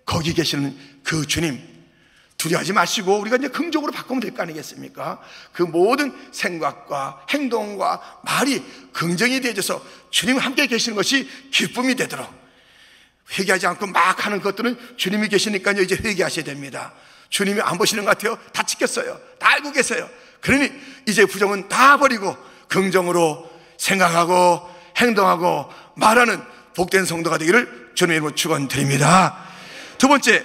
거기 0.05 0.33
계시는 0.33 0.77
그 1.03 1.27
주님 1.27 1.69
두려워하지 2.37 2.73
마시고 2.73 3.19
우리가 3.19 3.37
이제 3.37 3.49
긍정으로 3.49 3.93
바꾸면 3.93 4.21
될 4.21 4.33
거 4.33 4.43
아니겠습니까? 4.43 5.21
그 5.53 5.63
모든 5.63 6.17
생각과 6.33 7.27
행동과 7.29 8.21
말이 8.25 8.65
긍정이 8.93 9.41
되어져서 9.43 9.85
주님과 10.11 10.43
함께 10.43 10.67
계시는 10.67 10.97
것이 10.97 11.29
기쁨이 11.51 11.95
되도록 11.97 12.40
회개하지 13.39 13.67
않고 13.67 13.87
막 13.87 14.25
하는 14.27 14.41
것들은 14.41 14.97
주님이 14.97 15.29
계시니까요, 15.29 15.83
이제 15.83 15.97
회개하셔야 15.97 16.45
됩니다. 16.45 16.93
주님이 17.29 17.61
안 17.61 17.79
보시는 17.79 18.05
것 18.05 18.11
같아요. 18.11 18.39
다 18.53 18.63
지켰어요. 18.65 19.21
다 19.39 19.53
알고 19.53 19.73
계세요. 19.73 20.09
그러니 20.41 20.71
이제 21.07 21.25
부정은 21.25 21.69
다 21.69 21.97
버리고 21.97 22.37
긍정으로 22.69 23.51
생각하고 23.79 24.69
행동하고 24.97 25.71
말하는 25.97 26.43
복된 26.75 27.05
성도가 27.05 27.39
되기를 27.39 27.93
주님의 27.95 28.35
축원드립니다. 28.35 29.47
두 29.99 30.09
번째, 30.09 30.45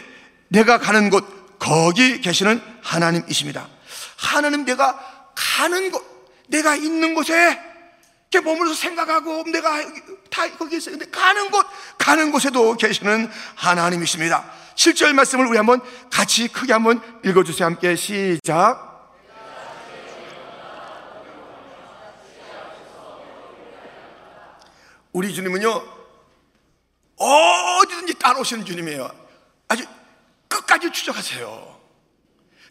내가 0.49 0.77
가는 0.77 1.09
곳, 1.09 1.59
거기 1.59 2.21
계시는 2.21 2.61
하나님이십니다. 2.81 3.67
하나님 4.17 4.65
내가 4.65 4.99
가는 5.33 5.91
곳, 5.91 6.03
내가 6.47 6.75
있는 6.75 7.15
곳에 7.15 7.59
이렇게 8.29 8.47
머물러서 8.47 8.75
생각하고 8.75 9.43
내가 9.51 9.81
다 10.35 10.49
거기 10.57 10.75
있어요. 10.75 10.97
근데 10.97 11.09
가는 11.09 11.49
곳, 11.49 11.65
가는 11.97 12.29
곳에도 12.29 12.75
계시는 12.75 13.31
하나님이십니다. 13.55 14.43
7절 14.75 15.13
말씀을 15.13 15.47
우리 15.47 15.55
한번 15.55 15.79
같이 16.11 16.49
크게 16.49 16.73
한번 16.73 17.01
읽어주세요. 17.23 17.65
함께 17.65 17.95
시작. 17.95 19.13
우리 25.13 25.33
주님은요, 25.33 25.69
어디든지 27.15 28.15
따라오시는 28.15 28.65
주님이에요. 28.65 29.09
아주 29.69 29.85
끝까지 30.49 30.91
추적하세요. 30.91 31.79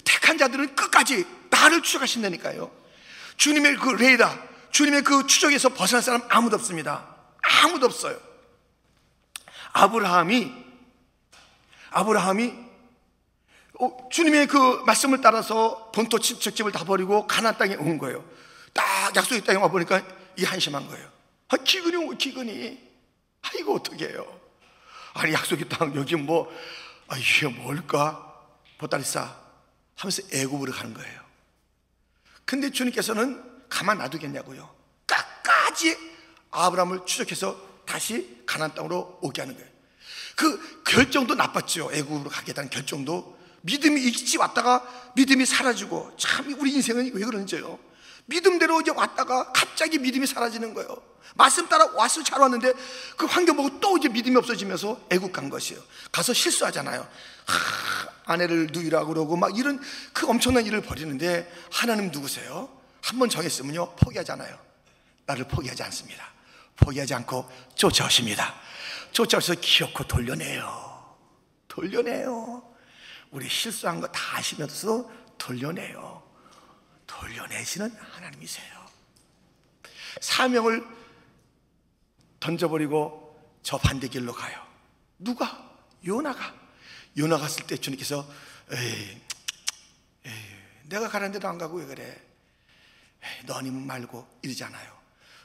택한 0.04 0.36
자들은 0.36 0.76
끝까지 0.76 1.26
나를 1.48 1.80
추적하신다니까요. 1.80 2.70
주님의 3.38 3.76
그 3.76 3.88
레이더, 3.92 4.30
주님의 4.70 5.04
그 5.04 5.26
추적에서 5.26 5.70
벗어날 5.70 6.02
사람 6.02 6.22
아무도 6.28 6.56
없습니다. 6.56 7.13
아무도 7.62 7.86
없어요. 7.86 8.18
아브라함이, 9.72 10.52
아브라함이 11.90 12.64
어, 13.80 14.08
주님의 14.10 14.46
그 14.46 14.82
말씀을 14.86 15.20
따라서 15.20 15.90
본토 15.92 16.18
친척집을 16.18 16.70
다 16.72 16.84
버리고 16.84 17.26
가나안 17.26 17.58
땅에 17.58 17.74
온 17.74 17.98
거예요. 17.98 18.24
딱 18.72 19.14
약속의 19.16 19.44
땅에 19.44 19.58
와 19.58 19.68
보니까 19.68 20.02
이 20.36 20.44
한심한 20.44 20.86
거예요. 20.86 21.08
아, 21.48 21.56
기근이 21.56 22.16
기근이. 22.16 22.94
아 23.42 23.50
이거 23.58 23.74
어떻게 23.74 24.08
해요? 24.08 24.40
아니 25.14 25.32
약속의 25.32 25.68
땅 25.68 25.94
여기 25.96 26.16
뭐 26.16 26.50
아, 27.08 27.16
이게 27.16 27.48
뭘까? 27.48 28.32
보따리 28.78 29.04
싸 29.04 29.36
하면서 29.96 30.22
애굽으로 30.32 30.72
가는 30.72 30.94
거예요. 30.94 31.20
근데 32.44 32.70
주님께서는 32.70 33.42
가만 33.68 33.98
놔두겠냐고요. 33.98 34.74
끝까지 35.06 36.13
아브라함을 36.54 37.00
추적해서 37.06 37.56
다시 37.86 38.42
가나안 38.46 38.74
땅으로 38.74 39.18
오게 39.22 39.42
하는 39.42 39.54
거예요. 39.54 39.68
그 40.36 40.82
결정도 40.84 41.34
나빴죠. 41.34 41.90
애굽으로 41.92 42.30
가겠다는 42.30 42.70
결정도 42.70 43.38
믿음이 43.62 44.00
일찍 44.02 44.40
왔다가 44.40 44.86
믿음이 45.16 45.46
사라지고 45.46 46.12
참 46.18 46.54
우리 46.58 46.72
인생은 46.74 47.12
왜 47.14 47.24
그런지요. 47.24 47.78
믿음대로 48.26 48.80
이제 48.80 48.90
왔다가 48.90 49.52
갑자기 49.52 49.98
믿음이 49.98 50.26
사라지는 50.26 50.74
거예요. 50.74 50.88
말씀 51.34 51.68
따라 51.68 51.86
왔을 51.94 52.22
잘 52.24 52.40
왔는데 52.40 52.72
그 53.16 53.26
환경 53.26 53.56
보고 53.56 53.80
또 53.80 53.96
이제 53.98 54.08
믿음이 54.08 54.36
없어지면서 54.36 55.00
애국 55.10 55.32
간 55.32 55.48
것이에요. 55.50 55.82
가서 56.12 56.32
실수하잖아요. 56.32 57.00
하, 57.46 58.32
아내를 58.32 58.68
누이라고 58.72 59.08
그러고 59.08 59.36
막 59.36 59.56
이런 59.58 59.80
그 60.12 60.26
엄청난 60.28 60.64
일을 60.66 60.82
벌이는데 60.82 61.50
하나님 61.72 62.10
누구세요? 62.10 62.68
한 63.02 63.18
번 63.18 63.28
정했으면요 63.28 63.96
포기하잖아요. 63.96 64.58
나를 65.26 65.44
포기하지 65.48 65.82
않습니다. 65.84 66.33
포기하지 66.76 67.14
않고 67.14 67.48
쫓아오십니다. 67.74 68.54
쫓아오셔서 69.12 69.60
기어코 69.60 70.04
돌려내요. 70.04 71.16
돌려내요. 71.68 72.62
우리 73.30 73.48
실수한 73.48 74.00
거 74.00 74.06
다 74.12 74.38
아시면서 74.38 75.10
돌려내요. 75.38 76.22
돌려내시는 77.06 77.90
하나님이세요. 77.96 78.84
사명을 80.20 80.84
던져버리고 82.40 83.58
저 83.62 83.78
반대 83.78 84.08
길로 84.08 84.32
가요. 84.32 84.64
누가? 85.18 85.62
요나가. 86.06 86.54
요나 87.16 87.38
갔을 87.38 87.66
때 87.66 87.76
주님께서 87.76 88.28
에이, 88.72 89.20
에이, 90.26 90.32
내가 90.84 91.08
가는 91.08 91.30
데도 91.32 91.46
안 91.48 91.58
가고 91.58 91.78
왜 91.78 91.86
그래? 91.86 92.04
에이, 93.22 93.46
너 93.46 93.54
아니면 93.54 93.86
말고 93.86 94.38
이러잖아요. 94.42 95.03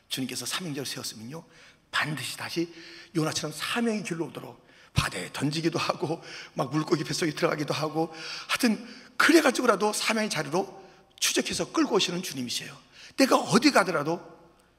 주님께서 0.10 0.46
사명자를 0.46 0.86
세웠으면요 0.86 1.44
반드시 1.92 2.38
다시 2.38 2.74
요나처럼 3.16 3.54
사명의 3.56 4.04
길로 4.04 4.26
오도록 4.26 4.68
바다에 4.94 5.30
던지기도 5.32 5.80
하고 5.80 6.22
막 6.54 6.72
물고기 6.72 7.04
뱃속에 7.04 7.32
들어가기도 7.32 7.74
하고 7.74 8.14
하여튼 8.48 8.86
그래가지고라도 9.18 9.94
사명의 9.94 10.30
자리로 10.30 10.80
추적해서 11.20 11.72
끌고 11.72 11.96
오시는 11.96 12.24
주님이세요. 12.24 12.76
내가 13.18 13.38
어디 13.38 13.72
가더라도 13.72 14.22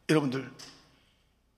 여러분들 0.08 0.50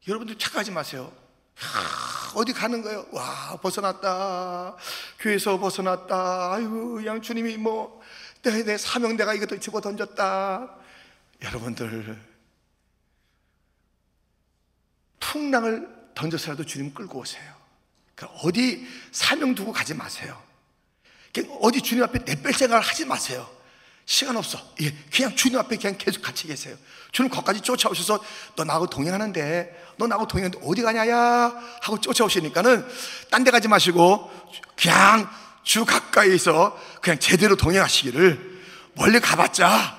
여러분들 0.09 0.39
착각하지 0.39 0.73
마세요. 0.73 1.13
하, 1.55 2.33
어디 2.35 2.53
가는 2.53 2.83
거예요? 2.83 3.07
와 3.13 3.59
벗어났다. 3.63 4.77
교회에서 5.21 5.59
벗어났다. 5.59 6.55
아이고 6.55 6.95
그냥 6.95 7.23
주님이 7.23 7.57
뭐 7.57 8.03
내, 8.43 8.65
내 8.65 8.77
사명 8.77 9.17
내가 9.17 9.35
이것도 9.35 9.61
집어 9.61 9.81
던졌다. 9.81 10.77
여러분들 11.43 12.32
풍랑을 15.33 15.88
던져서라도 16.14 16.64
주님 16.66 16.92
끌고 16.92 17.21
오세요. 17.21 17.42
그러니까 18.14 18.38
어디 18.42 18.87
사명 19.12 19.55
두고 19.55 19.73
가지 19.73 19.95
마세요. 19.95 20.38
어디 21.61 21.81
주님 21.81 22.05
앞에 22.05 22.18
내뺄 22.27 22.53
생각을 22.53 22.85
하지 22.85 23.07
마세요. 23.07 23.49
시간 24.05 24.37
없어. 24.37 24.59
예, 24.83 24.92
그냥 25.11 25.35
주님 25.35 25.59
앞에 25.59 25.77
그냥 25.77 25.97
계속 25.97 26.21
같이 26.21 26.47
계세요. 26.47 26.77
주님 27.12 27.31
거기까지 27.31 27.62
쫓아오셔서 27.62 28.23
너 28.57 28.64
나하고 28.64 28.88
동행하는데 28.88 29.95
너 29.97 30.07
나하고 30.07 30.27
동행하는데 30.27 30.66
어디 30.66 30.83
가냐야 30.83 31.55
하고 31.81 31.99
쫓아오시니까는 31.99 32.87
딴 33.31 33.45
데 33.45 33.51
가지 33.51 33.68
마시고 33.68 34.31
그냥 34.77 35.31
주 35.62 35.87
가까이서 35.87 36.79
그냥 37.01 37.18
제대로 37.18 37.57
동행하시기를 37.57 38.61
멀리 38.97 39.18
가봤자 39.18 39.99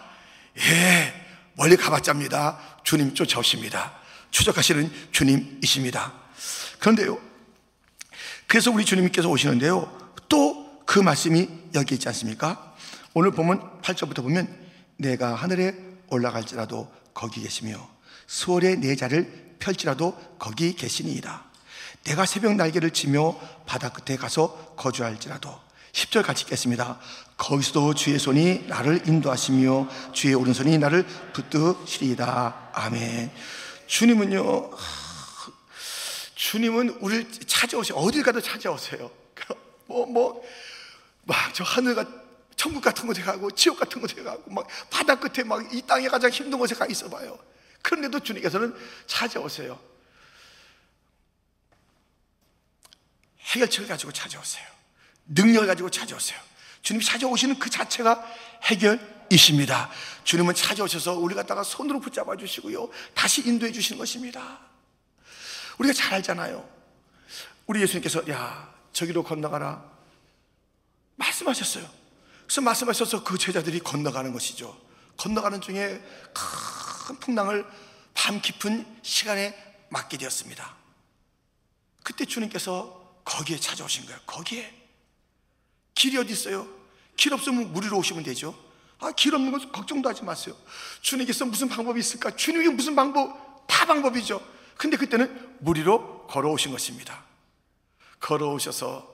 예 0.59 1.25
멀리 1.53 1.75
가봤자입니다. 1.75 2.59
주님 2.83 3.15
쫓아오십니다. 3.15 4.02
추적하시는 4.33 4.91
주님이십니다. 5.13 6.11
그런데요. 6.79 7.17
그래서 8.47 8.69
우리 8.69 8.83
주님께서 8.83 9.29
오시는데요. 9.29 10.11
또 10.27 10.63
그 10.85 10.99
말씀이 10.99 11.49
여기 11.75 11.95
있지 11.95 12.07
않습니까? 12.09 12.75
오늘 13.13 13.31
보면 13.31 13.81
8절부터 13.81 14.21
보면 14.21 14.47
내가 14.97 15.33
하늘에 15.35 15.75
올라갈지라도 16.07 16.91
거기 17.13 17.41
계시며 17.41 17.89
수월의 18.27 18.77
내 18.77 18.95
자를 18.95 19.55
펼지라도 19.59 20.15
거기 20.37 20.75
계시니이다. 20.75 21.45
내가 22.03 22.25
새벽 22.25 22.55
날개를 22.55 22.91
치며 22.91 23.39
바다 23.65 23.89
끝에 23.89 24.17
가서 24.17 24.75
거주할지라도 24.75 25.57
10절 25.93 26.23
같이 26.23 26.43
읽겠습니다. 26.43 26.99
거기서도 27.37 27.93
주의 27.93 28.19
손이 28.19 28.65
나를 28.67 29.07
인도하시며 29.07 30.11
주의 30.11 30.33
오른손이 30.33 30.77
나를 30.79 31.05
붙드시리이다. 31.33 32.71
아멘. 32.73 33.31
주님은요, 33.93 34.71
주님은 36.33 36.89
우리를 36.99 37.29
찾아오세요. 37.45 37.95
어딜 37.95 38.23
가도 38.23 38.41
찾아오세요. 38.41 39.11
뭐, 39.85 40.07
뭐, 40.07 40.43
막 41.25 41.53
저 41.53 41.63
하늘과 41.63 42.03
천국 42.55 42.81
같은 42.81 43.05
곳에 43.05 43.21
가고 43.21 43.51
지옥 43.51 43.79
같은 43.79 44.01
곳에 44.01 44.15
가고 44.23 44.49
막 44.49 44.67
바다 44.89 45.13
끝에 45.13 45.43
막 45.45 45.71
이 45.71 45.83
땅에 45.83 46.07
가장 46.07 46.31
힘든 46.31 46.57
곳에 46.57 46.73
가 46.73 46.87
있어 46.87 47.07
봐요. 47.07 47.37
그런데도 47.83 48.19
주님께서는 48.21 48.75
찾아오세요. 49.05 49.79
해결책을 53.41 53.87
가지고 53.87 54.11
찾아오세요. 54.11 54.65
능력을 55.27 55.67
가지고 55.67 55.91
찾아오세요. 55.91 56.39
주님이 56.81 57.05
찾아오시는 57.05 57.59
그 57.59 57.69
자체가 57.69 58.25
해결 58.63 59.22
이십니다. 59.33 59.89
주님은 60.23 60.53
찾아오셔서 60.53 61.15
우리 61.15 61.33
갖다가 61.33 61.63
손으로 61.63 61.99
붙잡아 61.99 62.37
주시고요. 62.37 62.89
다시 63.13 63.41
인도해 63.41 63.71
주시는 63.71 63.97
것입니다. 63.97 64.59
우리가 65.79 65.93
잘 65.93 66.13
알잖아요. 66.13 66.69
우리 67.65 67.81
예수님께서 67.81 68.27
야 68.29 68.73
저기로 68.91 69.23
건너가라 69.23 69.83
말씀하셨어요. 71.15 71.89
그래서 72.45 72.61
말씀하셔서 72.61 73.23
그 73.23 73.37
제자들이 73.37 73.79
건너가는 73.79 74.33
것이죠. 74.33 74.79
건너가는 75.17 75.61
중에 75.61 76.03
큰 77.07 77.19
풍랑을 77.19 77.65
밤 78.13 78.41
깊은 78.41 78.99
시간에 79.01 79.55
맞게 79.89 80.17
되었습니다. 80.17 80.75
그때 82.03 82.25
주님께서 82.25 83.21
거기에 83.25 83.57
찾아오신 83.57 84.05
거예요. 84.05 84.19
거기에. 84.25 84.81
길이 85.95 86.17
어디 86.17 86.33
있어요? 86.33 86.67
길 87.15 87.33
없으면 87.33 87.71
무리로 87.71 87.97
오시면 87.97 88.23
되죠. 88.23 88.57
아, 89.03 89.11
길 89.11 89.35
없는 89.35 89.51
것은 89.51 89.71
걱정도 89.71 90.07
하지 90.09 90.23
마세요. 90.23 90.55
주님께서 91.01 91.45
무슨 91.45 91.67
방법이 91.67 91.99
있을까? 91.99 92.31
주님이 92.31 92.69
무슨 92.69 92.95
방법? 92.95 93.67
다 93.67 93.85
방법이죠. 93.85 94.41
근데 94.77 94.97
그때는 94.97 95.57
무리로 95.59 96.27
걸어오신 96.27 96.71
것입니다. 96.71 97.23
걸어오셔서 98.19 99.13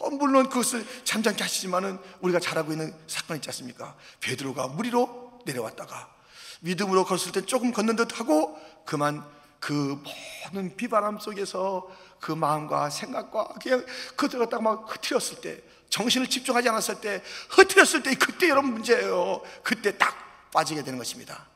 어, 0.00 0.10
물론 0.10 0.48
그것을 0.48 0.84
잠잠케 1.04 1.42
하시지만은 1.42 1.98
우리가 2.20 2.40
잘 2.40 2.58
알고 2.58 2.72
있는 2.72 2.92
사건 3.06 3.36
있지 3.36 3.48
않습니까? 3.50 3.96
베드로가 4.20 4.66
무리로 4.68 5.42
내려왔다가 5.46 6.12
믿음으로 6.60 7.04
걷을 7.04 7.30
때 7.30 7.42
조금 7.42 7.72
걷는 7.72 7.94
듯 7.94 8.18
하고 8.18 8.58
그만 8.84 9.24
그 9.60 10.02
모든 10.44 10.76
비바람 10.76 11.20
속에서 11.20 11.88
그 12.20 12.32
마음과 12.32 12.90
생각과 12.90 13.54
그냥 13.62 13.86
그대로 14.16 14.48
딱 14.48 14.60
막 14.60 14.92
흐트렸을 14.92 15.40
때 15.40 15.62
정신을 15.90 16.28
집중하지 16.28 16.68
않았을 16.68 17.00
때 17.00 17.22
흐트렸을 17.50 18.02
때 18.02 18.14
그때 18.14 18.48
여러분 18.48 18.72
문제예요. 18.72 19.42
그때 19.62 19.96
딱 19.96 20.50
빠지게 20.52 20.82
되는 20.82 20.98
것입니다. 20.98 21.46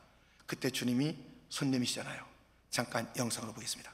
그때 0.45 0.69
주님이 0.69 1.17
손님이시잖아요. 1.49 2.23
잠깐 2.69 3.11
영상으로 3.17 3.53
보겠습니다 3.53 3.91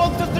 여러분들 0.00 0.30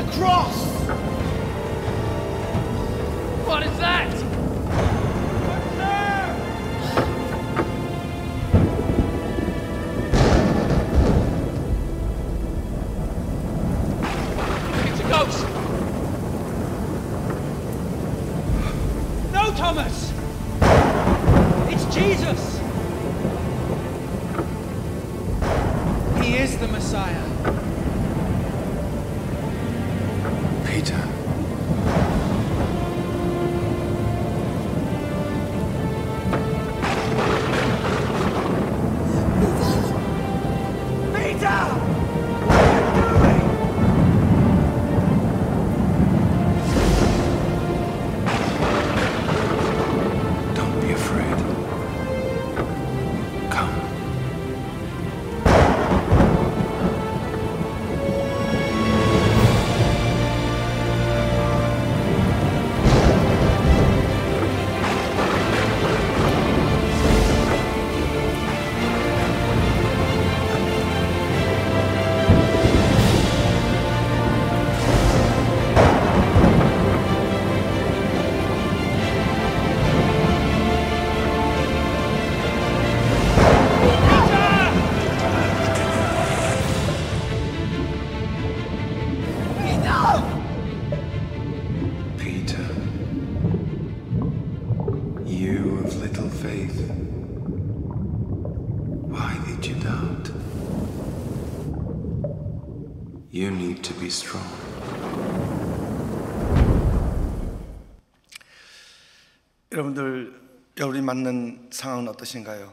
여러분이 110.80 111.02
맞는 111.02 111.68
상황은 111.70 112.08
어떠신가요? 112.08 112.72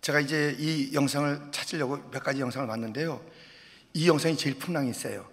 제가 0.00 0.18
이제 0.18 0.56
이 0.58 0.92
영상을 0.92 1.40
찾으려고 1.52 1.98
몇 2.10 2.24
가지 2.24 2.40
영상을 2.40 2.66
봤는데요. 2.66 3.24
이 3.94 4.08
영상이 4.08 4.36
제일 4.36 4.58
풍랑이 4.58 4.92
세요. 4.92 5.24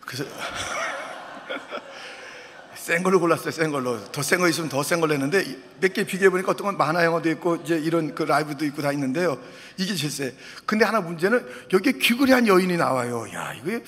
그래서 0.00 0.24
센 2.76 3.02
걸로 3.02 3.18
골랐어요. 3.18 3.50
센 3.50 3.70
걸로 3.70 3.98
더 4.12 4.20
센 4.22 4.40
거 4.40 4.48
있으면 4.48 4.68
더 4.68 4.82
센 4.82 5.00
걸로 5.00 5.14
했는데 5.14 5.42
몇 5.80 5.94
개 5.94 6.04
비교해 6.04 6.28
보니까 6.28 6.52
어떤 6.52 6.66
건 6.66 6.76
만화 6.76 7.02
영화도 7.04 7.30
있고 7.30 7.56
이제 7.56 7.78
이런 7.78 8.14
그 8.14 8.24
라이브도 8.24 8.66
있고 8.66 8.82
다 8.82 8.92
있는데요. 8.92 9.42
이게 9.78 9.94
제일 9.94 10.10
세. 10.12 10.34
근데 10.66 10.84
하나 10.84 11.00
문제는 11.00 11.46
여기에 11.72 11.92
귀걸이한 11.92 12.46
여인이 12.46 12.76
나와요. 12.76 13.26
야 13.32 13.54
이게 13.54 13.82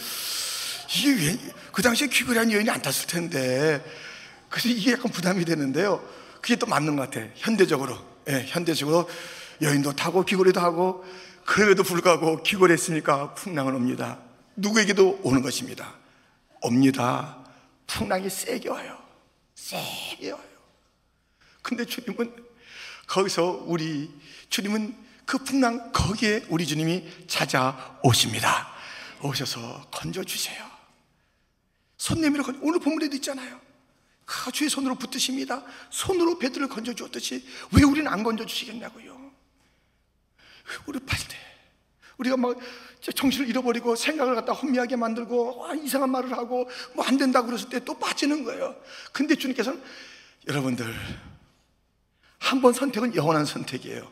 이게 0.88 1.26
왜, 1.26 1.38
그 1.72 1.82
당시에 1.82 2.06
귀걸이한 2.08 2.50
여인이 2.52 2.70
안 2.70 2.80
탔을 2.80 3.06
텐데 3.06 3.84
그래서 4.48 4.70
이게 4.70 4.92
약간 4.92 5.12
부담이 5.12 5.44
되는데요. 5.44 6.02
그게 6.40 6.56
또 6.56 6.66
맞는 6.66 6.96
것 6.96 7.10
같아. 7.10 7.26
현대적으로. 7.36 7.98
예, 8.28 8.44
현대적으로 8.46 9.08
여인도 9.62 9.94
타고 9.94 10.24
귀걸이도 10.24 10.60
하고 10.60 11.04
그럼에도 11.44 11.82
불구하고 11.82 12.42
귀걸이 12.42 12.72
했으니까 12.72 13.34
풍랑은 13.34 13.74
옵니다. 13.74 14.18
누구에게도 14.56 15.20
오는 15.22 15.42
것입니다. 15.42 15.94
옵니다. 16.60 17.38
풍랑이 17.86 18.28
세게 18.30 18.68
와요. 18.68 18.98
세게 19.54 20.30
와요. 20.30 20.44
근데 21.62 21.84
주님은 21.84 22.34
거기서 23.06 23.64
우리 23.66 24.10
주님은 24.48 24.96
그 25.26 25.38
풍랑 25.38 25.92
거기에 25.92 26.44
우리 26.48 26.66
주님이 26.66 27.06
찾아오십니다. 27.26 28.72
오셔서 29.22 29.86
건져주세요. 29.90 30.64
손 31.96 32.20
내밀어 32.20 32.42
건져. 32.42 32.60
오늘 32.62 32.80
본문에도 32.80 33.14
있잖아요. 33.16 33.60
주의 34.52 34.70
손으로 34.70 34.94
붙드십니다. 34.96 35.64
손으로 35.90 36.38
배들을 36.38 36.68
건져 36.68 36.94
주었듯이 36.94 37.44
왜 37.72 37.82
우리는 37.82 38.06
안 38.10 38.22
건져 38.22 38.46
주시겠냐고요. 38.46 39.30
우리 40.86 40.98
팔때 41.00 41.36
우리가 42.18 42.36
막 42.36 42.56
정신을 43.14 43.48
잃어버리고 43.48 43.96
생각을 43.96 44.34
갖다 44.34 44.52
혼미하게 44.52 44.96
만들고 44.96 45.56
와, 45.58 45.74
이상한 45.74 46.10
말을 46.10 46.32
하고 46.32 46.68
뭐 46.94 47.04
안 47.06 47.16
된다고 47.16 47.46
그랬을 47.48 47.68
때 47.70 47.80
또 47.80 47.98
빠지는 47.98 48.44
거예요. 48.44 48.76
근데 49.12 49.34
주님께서는 49.34 49.82
여러분들 50.48 50.94
한 52.38 52.60
번 52.60 52.72
선택은 52.72 53.14
영원한 53.14 53.44
선택이에요. 53.46 54.10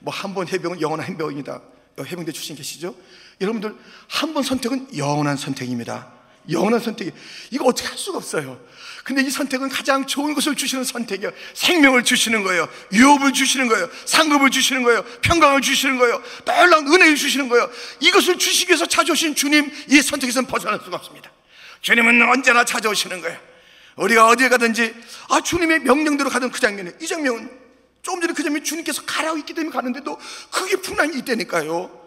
뭐 0.00 0.12
한 0.12 0.34
번 0.34 0.46
해병은 0.48 0.80
영원한 0.80 1.06
해병입니다. 1.08 1.62
해병대 1.98 2.32
출신 2.32 2.56
계시죠? 2.56 2.94
여러분들 3.40 3.74
한 4.08 4.34
번 4.34 4.42
선택은 4.42 4.96
영원한 4.96 5.36
선택입니다. 5.36 6.12
영원한 6.50 6.80
선택이 6.80 7.12
이거 7.50 7.64
어떻게 7.64 7.88
할 7.88 7.96
수가 7.96 8.18
없어요. 8.18 8.60
근데 9.04 9.22
이 9.22 9.30
선택은 9.30 9.68
가장 9.68 10.06
좋은 10.06 10.32
것을 10.32 10.54
주시는 10.54 10.84
선택이에요. 10.84 11.30
생명을 11.52 12.04
주시는 12.04 12.42
거예요. 12.42 12.68
유업을 12.92 13.34
주시는 13.34 13.68
거예요. 13.68 13.88
상급을 14.06 14.50
주시는 14.50 14.82
거예요. 14.82 15.04
평강을 15.20 15.60
주시는 15.60 15.98
거예요. 15.98 16.22
놀라운 16.46 16.86
은혜를 16.88 17.14
주시는 17.14 17.50
거예요. 17.50 17.70
이것을 18.00 18.38
주시기 18.38 18.70
위해서 18.70 18.86
찾아오신 18.86 19.34
주님 19.34 19.70
이 19.90 20.00
선택에서는 20.00 20.48
벗어날 20.48 20.80
수가 20.82 20.96
없습니다. 20.96 21.30
주님은 21.82 22.30
언제나 22.30 22.64
찾아오시는 22.64 23.20
거예요. 23.20 23.38
우리가 23.96 24.26
어디에 24.26 24.48
가든지 24.48 24.94
아 25.28 25.40
주님의 25.42 25.80
명령대로 25.80 26.30
가던 26.30 26.50
그 26.50 26.58
장면에 26.58 26.92
이 27.00 27.06
장면은 27.06 27.50
조금 28.00 28.20
전에 28.22 28.32
그 28.32 28.42
장면 28.42 28.64
주님께서 28.64 29.02
가라고 29.04 29.36
있기 29.38 29.52
때문에 29.52 29.72
가는데도 29.72 30.18
그게 30.50 30.76
풍랑이 30.76 31.18
있다니까요. 31.18 32.03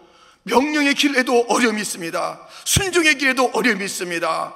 명령의 0.47 0.93
길에도 0.95 1.45
어려움이 1.49 1.81
있습니다. 1.81 2.39
순종의 2.63 3.17
길에도 3.17 3.51
어려움이 3.53 3.83
있습니다. 3.85 4.53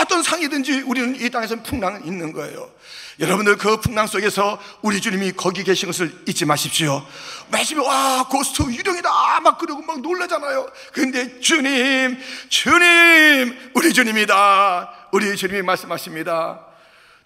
어떤 0.00 0.22
상이든지 0.22 0.82
우리는 0.82 1.16
이 1.20 1.28
땅에서 1.30 1.56
풍랑은 1.62 2.06
있는 2.06 2.32
거예요. 2.32 2.70
여러분들 3.18 3.56
그 3.56 3.80
풍랑 3.80 4.06
속에서 4.06 4.60
우리 4.82 5.00
주님이 5.00 5.32
거기 5.32 5.64
계신 5.64 5.88
것을 5.88 6.12
잊지 6.28 6.44
마십시오. 6.44 7.04
마시면 7.48 7.86
와 7.86 8.26
고스트 8.28 8.62
유령이다 8.62 9.40
막 9.40 9.58
그러고 9.58 9.82
막 9.82 10.00
놀라잖아요. 10.00 10.70
근데 10.92 11.40
주님, 11.40 12.18
주님, 12.50 13.70
우리 13.74 13.92
주님이다. 13.92 15.08
우리 15.12 15.34
주님이 15.36 15.62
말씀하십니다. 15.62 16.66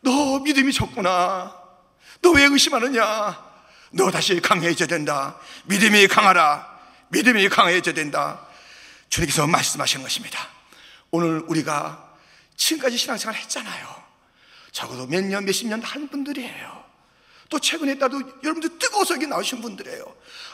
너 0.00 0.38
믿음이 0.38 0.72
적구나. 0.72 1.61
너 2.22 2.33
왜 2.33 2.44
의심하느냐? 2.44 3.50
너 3.92 4.11
다시 4.11 4.40
강해져야 4.40 4.87
된다. 4.87 5.37
믿음이 5.64 6.07
강하라. 6.07 6.68
믿음이 7.11 7.49
강해져야 7.49 7.94
된다. 7.94 8.46
주님께서 9.09 9.46
말씀하시는 9.46 10.03
것입니다. 10.03 10.49
오늘 11.11 11.42
우리가 11.46 12.14
지금까지 12.57 12.96
신앙생활 12.96 13.35
했잖아요. 13.37 14.03
적어도 14.73 15.07
몇 15.07 15.25
년, 15.25 15.44
몇십 15.44 15.66
년 15.68 15.83
한 15.83 16.09
분들이에요. 16.09 16.89
또 17.50 17.58
최근에 17.58 17.98
따도 17.98 18.22
여러분들 18.44 18.78
뜨거워서 18.78 19.14
여기 19.14 19.26
나오신 19.26 19.60
분들이에요. 19.60 20.04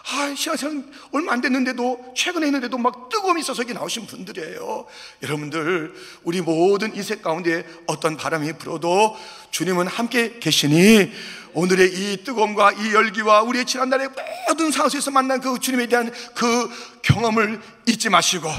아, 0.09 0.35
신앙생활 0.35 0.85
얼마 1.13 1.35
안 1.35 1.43
됐는데도 1.43 2.15
최근에 2.17 2.47
했는데도 2.47 2.79
막 2.79 3.11
뜨거움이 3.11 3.43
있어서 3.43 3.63
여기 3.63 3.75
나오신 3.75 4.07
분들이에요. 4.07 4.87
여러분들 5.23 5.95
우리 6.25 6.41
모든 6.41 6.97
인생 6.97 7.21
가운데 7.21 7.67
어떤 7.87 8.17
바람이 8.17 8.55
불어도 8.55 9.15
주님은 9.51 9.89
함께 9.89 10.39
계시니 10.39 11.13
오늘의 11.53 11.93
이 11.93 12.25
뜨거움과 12.25 12.73
이 12.73 12.95
열기와 12.95 13.43
우리의 13.43 13.67
지난날의 13.67 14.09
모든 14.49 14.71
상황에서 14.71 15.11
만난 15.11 15.43
그 15.43 15.59
주님에 15.59 15.87
대한 15.89 16.11
그 16.35 16.71
경험을 17.03 17.61
잊지 17.87 18.09
마시고 18.09 18.51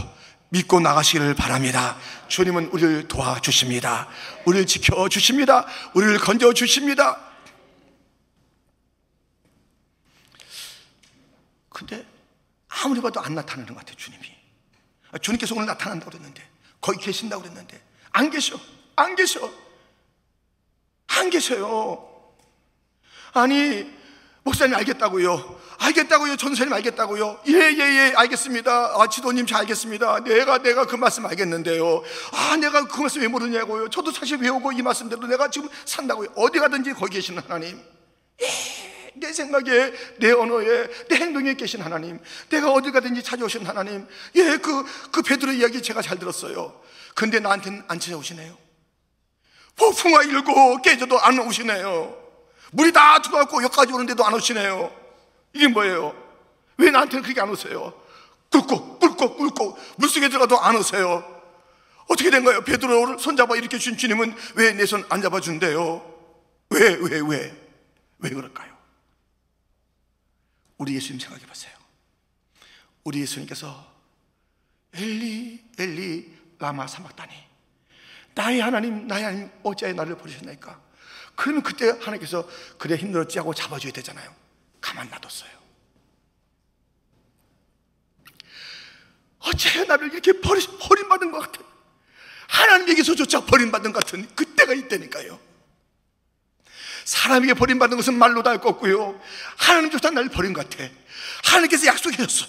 믿고 0.50 0.80
나가시기를 0.80 1.34
바랍니다. 1.34 1.98
주님은 2.28 2.68
우리를 2.68 3.08
도와주십니다. 3.08 4.08
우리를 4.46 4.68
지켜주십니다. 4.68 5.66
우리를 5.96 6.20
건져주십니다. 6.20 7.28
근데 11.78 12.04
아무리 12.84 13.02
봐도 13.02 13.20
안 13.20 13.36
나타나는 13.36 13.74
것 13.74 13.80
같아요, 13.80 13.96
주님이. 13.96 14.24
아, 15.12 15.18
주님께서 15.18 15.56
오늘 15.56 15.68
나타난다고 15.68 16.12
그랬는데, 16.12 16.44
거기 16.82 17.00
계신다고 17.00 17.44
그랬는데, 17.44 17.82
안 18.12 18.30
계셔. 18.30 18.60
안 18.96 19.16
계셔. 19.16 19.50
안 21.08 21.30
계셔요. 21.30 22.08
아니, 23.34 23.90
목사님 24.44 24.76
알겠다고요. 24.76 25.60
알겠다고요. 25.80 26.38
전사님 26.38 26.74
알겠다고요. 26.74 27.42
예, 27.50 27.54
예, 27.54 27.80
예, 27.80 28.14
알겠습니다. 28.16 28.72
아, 28.96 29.08
지도님 29.08 29.46
잘 29.46 29.62
알겠습니다. 29.62 30.24
내가, 30.24 30.58
내가 30.60 30.86
그 30.86 30.96
말씀 30.96 31.26
알겠는데요. 31.26 32.04
아, 32.32 32.56
내가 32.58 32.88
그 32.88 33.00
말씀 33.00 33.22
왜 33.22 33.28
모르냐고요. 33.28 33.90
저도 33.90 34.12
사실 34.12 34.38
외우고 34.40 34.72
이 34.72 34.82
말씀대로 34.82 35.28
내가 35.28 35.50
지금 35.50 35.70
산다고요. 35.86 36.30
어디 36.36 36.60
가든지 36.60 36.94
거기 36.94 37.16
계시는 37.16 37.44
하나님. 37.44 37.80
예, 38.42 38.77
내 39.20 39.34
생각에, 39.34 39.94
내 40.20 40.32
언어에, 40.32 40.88
내 41.10 41.16
행동에 41.16 41.54
계신 41.56 41.82
하나님. 41.82 42.20
내가 42.50 42.72
어디 42.72 42.92
가든지 42.92 43.24
찾아오신 43.24 43.66
하나님. 43.66 44.08
예, 44.36 44.58
그, 44.58 44.86
그 45.12 45.22
베드로 45.22 45.52
이야기 45.54 45.82
제가 45.82 46.02
잘 46.02 46.18
들었어요. 46.20 46.80
근데 47.16 47.40
나한테는 47.40 47.84
안 47.88 48.00
찾아오시네요. 48.00 48.58
폭풍아 49.76 50.24
일고 50.24 50.82
깨져도 50.82 51.20
안 51.20 51.38
오시네요. 51.40 52.18
물이 52.72 52.92
다 52.92 53.22
들어갔고 53.22 53.64
여기까지 53.64 53.94
오는데도 53.94 54.26
안 54.26 54.34
오시네요. 54.34 54.92
이게 55.54 55.68
뭐예요? 55.68 56.16
왜 56.78 56.92
나한테는 56.92 57.24
그렇게 57.24 57.40
안 57.42 57.50
오세요? 57.50 57.94
꿀꺽 58.52 59.00
꿀꺽 59.00 59.38
꿀꺽 59.38 59.78
물속에 59.98 60.30
들어가도 60.30 60.60
안 60.60 60.76
오세요. 60.76 61.24
어떻게 62.08 62.30
된 62.30 62.44
거예요? 62.44 62.62
베드로를 62.64 63.20
손잡아 63.20 63.56
이렇게 63.56 63.78
준 63.78 63.98
주님은 63.98 64.36
왜 64.56 64.74
내 64.74 64.84
손 64.84 65.04
안 65.10 65.22
잡아준대요? 65.22 66.16
왜, 66.70 66.98
왜, 67.02 67.20
왜? 67.28 67.56
왜 68.20 68.30
그럴까요? 68.30 68.77
우리 70.78 70.96
예수님 70.96 71.20
생각해 71.20 71.46
보세요. 71.46 71.76
우리 73.04 73.22
예수님께서 73.22 73.96
엘리, 74.94 75.64
엘리, 75.78 76.38
라마 76.60 76.88
사막다니. 76.88 77.34
나의 78.36 78.60
하나님, 78.60 79.08
나의 79.08 79.24
하나님, 79.24 79.52
어찌하여 79.64 79.96
나를 79.96 80.18
버리셨나이까? 80.18 80.82
그러면 81.36 81.64
그때 81.64 81.90
하나님께서 81.90 82.48
그래 82.78 82.96
힘들었지 82.96 83.38
하고 83.38 83.54
잡아줘야 83.54 83.92
되잖아요. 83.92 84.36
가만 84.82 85.10
놔뒀어요. 85.10 85.58
어째 89.40 89.86
나를 89.86 90.12
이렇게 90.12 90.34
버리, 90.42 90.66
버림받은 90.66 91.32
것 91.32 91.40
같은 91.40 91.66
하나님에게서조차 92.48 93.46
버림받은 93.46 93.94
것 93.94 94.04
같은 94.04 94.28
그때가 94.36 94.74
있다니까요. 94.74 95.47
사람에게 97.08 97.54
버림받은 97.54 97.96
것은 97.96 98.16
말로도 98.16 98.50
할것 98.50 98.74
없고요. 98.74 99.18
하나님조차 99.56 100.10
나를 100.10 100.28
버린 100.28 100.52
것 100.52 100.70
같아. 100.70 100.84
하나님께서 101.46 101.86
약속해줬어. 101.88 102.46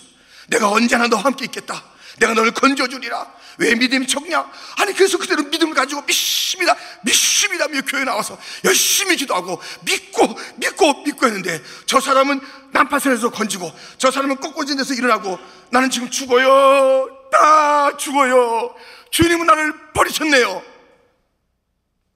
내가 0.49 0.68
언제나 0.68 1.07
너와 1.07 1.23
함께 1.23 1.44
있겠다. 1.44 1.85
내가 2.18 2.35
너를 2.35 2.51
건져주리라. 2.51 3.35
왜 3.59 3.77
믿음이 3.77 4.09
적냐? 4.09 4.51
아니 4.79 4.92
그래서 4.94 5.16
그대로 5.16 5.44
믿음을 5.44 5.75
가지고 5.75 6.03
믿습니다 6.03 6.77
믿습니다 7.03 7.66
며 7.68 7.81
교회 7.83 8.05
나와서 8.05 8.38
열심히 8.64 9.16
기도하고 9.16 9.61
믿고 9.83 10.38
믿고 10.57 11.03
믿고 11.03 11.27
했는데 11.27 11.61
저 11.87 12.01
사람은 12.01 12.40
난파선에서 12.71 13.31
건지고 13.31 13.73
저 13.99 14.12
사람은 14.12 14.37
꺾어진 14.37 14.77
데서 14.77 14.94
일어나고 14.94 15.38
나는 15.71 15.90
지금 15.90 16.09
죽어요 16.09 17.09
다 17.33 17.97
죽어요 17.97 18.75
주님은 19.11 19.47
나를 19.47 19.92
버리셨네요 19.92 20.62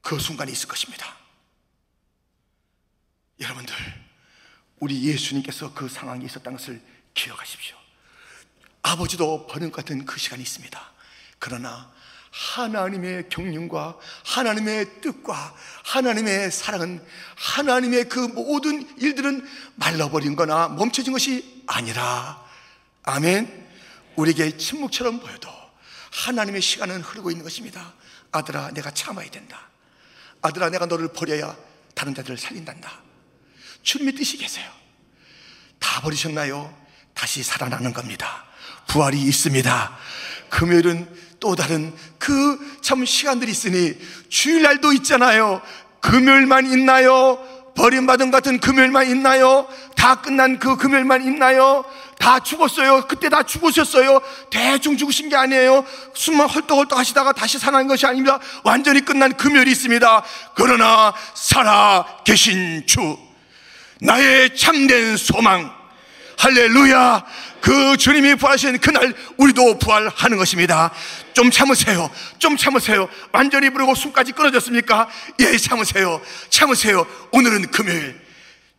그 0.01 0.21
순간이 0.21 0.53
있을 0.53 0.69
것입니다 0.69 1.22
여러분들 3.43 3.75
우리 4.79 5.03
예수님께서 5.05 5.75
그 5.75 5.89
상황이 5.89 6.25
있었다는 6.25 6.59
것을 6.59 6.81
기억하십시오. 7.15 7.77
아버지도 8.83 9.47
버는 9.47 9.71
것 9.71 9.77
같은 9.77 10.05
그 10.05 10.19
시간이 10.19 10.43
있습니다. 10.43 10.93
그러나 11.39 11.93
하나님의 12.31 13.29
경륜과 13.29 13.99
하나님의 14.25 15.03
뜻과 15.03 15.55
하나님의 15.85 16.51
사랑은 16.51 17.05
하나님의 17.37 18.09
그 18.09 18.19
모든 18.19 18.89
일들은 18.99 19.47
말라버린 19.77 20.35
거나 20.35 20.69
멈춰진 20.69 21.13
것이 21.13 21.65
아니라 21.67 22.43
아멘. 23.03 23.71
우리에게 24.17 24.57
침묵처럼 24.57 25.21
보여도 25.21 25.49
하나님의 26.11 26.63
시간은 26.63 27.03
흐르고 27.03 27.31
있는 27.31 27.45
것입니다. 27.45 27.93
아들아 28.31 28.71
내가 28.71 28.91
참아야 28.91 29.31
된다. 29.31 29.69
아들아 30.41 30.71
내가 30.71 30.87
너를 30.87 31.09
버려야 31.13 31.57
다른 31.95 32.15
자들을 32.15 32.39
살린단다 32.39 33.02
주님의 33.83 34.15
뜻이 34.15 34.37
계세요 34.37 34.71
다 35.79 36.01
버리셨나요? 36.01 36.75
다시 37.15 37.43
살아나는 37.43 37.93
겁니다 37.93 38.45
부활이 38.87 39.21
있습니다 39.21 39.97
금요일은 40.51 41.09
또 41.41 41.57
다른 41.57 41.95
그 42.19 42.73
참 42.83 43.07
시간들이 43.07 43.51
있으니 43.51 43.95
주일날도 44.29 44.93
있잖아요. 44.95 45.63
금요일만 46.01 46.67
있나요? 46.67 47.39
버림받은 47.75 48.31
같은 48.31 48.61
금요일만 48.61 49.09
있나요? 49.09 49.67
다 49.97 50.17
끝난 50.17 50.59
그 50.59 50.77
금요일만 50.77 51.23
있나요? 51.23 51.85
다 52.19 52.41
죽었어요. 52.41 53.07
그때 53.09 53.31
다 53.31 53.45
죽으셨어요. 53.45 54.21
대충 54.51 54.99
죽으신 54.99 55.31
게 55.31 55.37
아니에요. 55.37 55.87
숨만 56.13 56.51
헐떡헐떡 56.51 56.99
하시다가 56.99 57.33
다시 57.33 57.59
살아난 57.59 57.89
것이 57.89 58.05
아닙니다. 58.05 58.39
완전히 58.63 59.01
끝난 59.03 59.33
금요일이 59.33 59.71
있습니다. 59.71 60.23
그러나 60.55 61.15
살아 61.35 62.05
계신 62.25 62.85
주, 62.87 63.17
나의 64.03 64.57
참된 64.57 65.17
소망, 65.17 65.73
할렐루야. 66.37 67.25
그 67.61 67.97
주님이 67.97 68.35
부활하신 68.35 68.79
그날 68.79 69.15
우리도 69.37 69.79
부활하는 69.79 70.37
것입니다. 70.37 70.93
좀 71.35 71.53
참으세요. 71.53 72.11
좀 72.39 72.57
참으세요. 72.57 73.09
완전히 73.31 73.71
부르고 73.71 73.95
숨까지 73.95 74.33
끊어졌습니까? 74.33 75.09
예, 75.39 75.57
참으세요. 75.57 76.21
참으세요. 76.51 77.07
오늘은 77.31 77.71
금요일. 77.71 78.21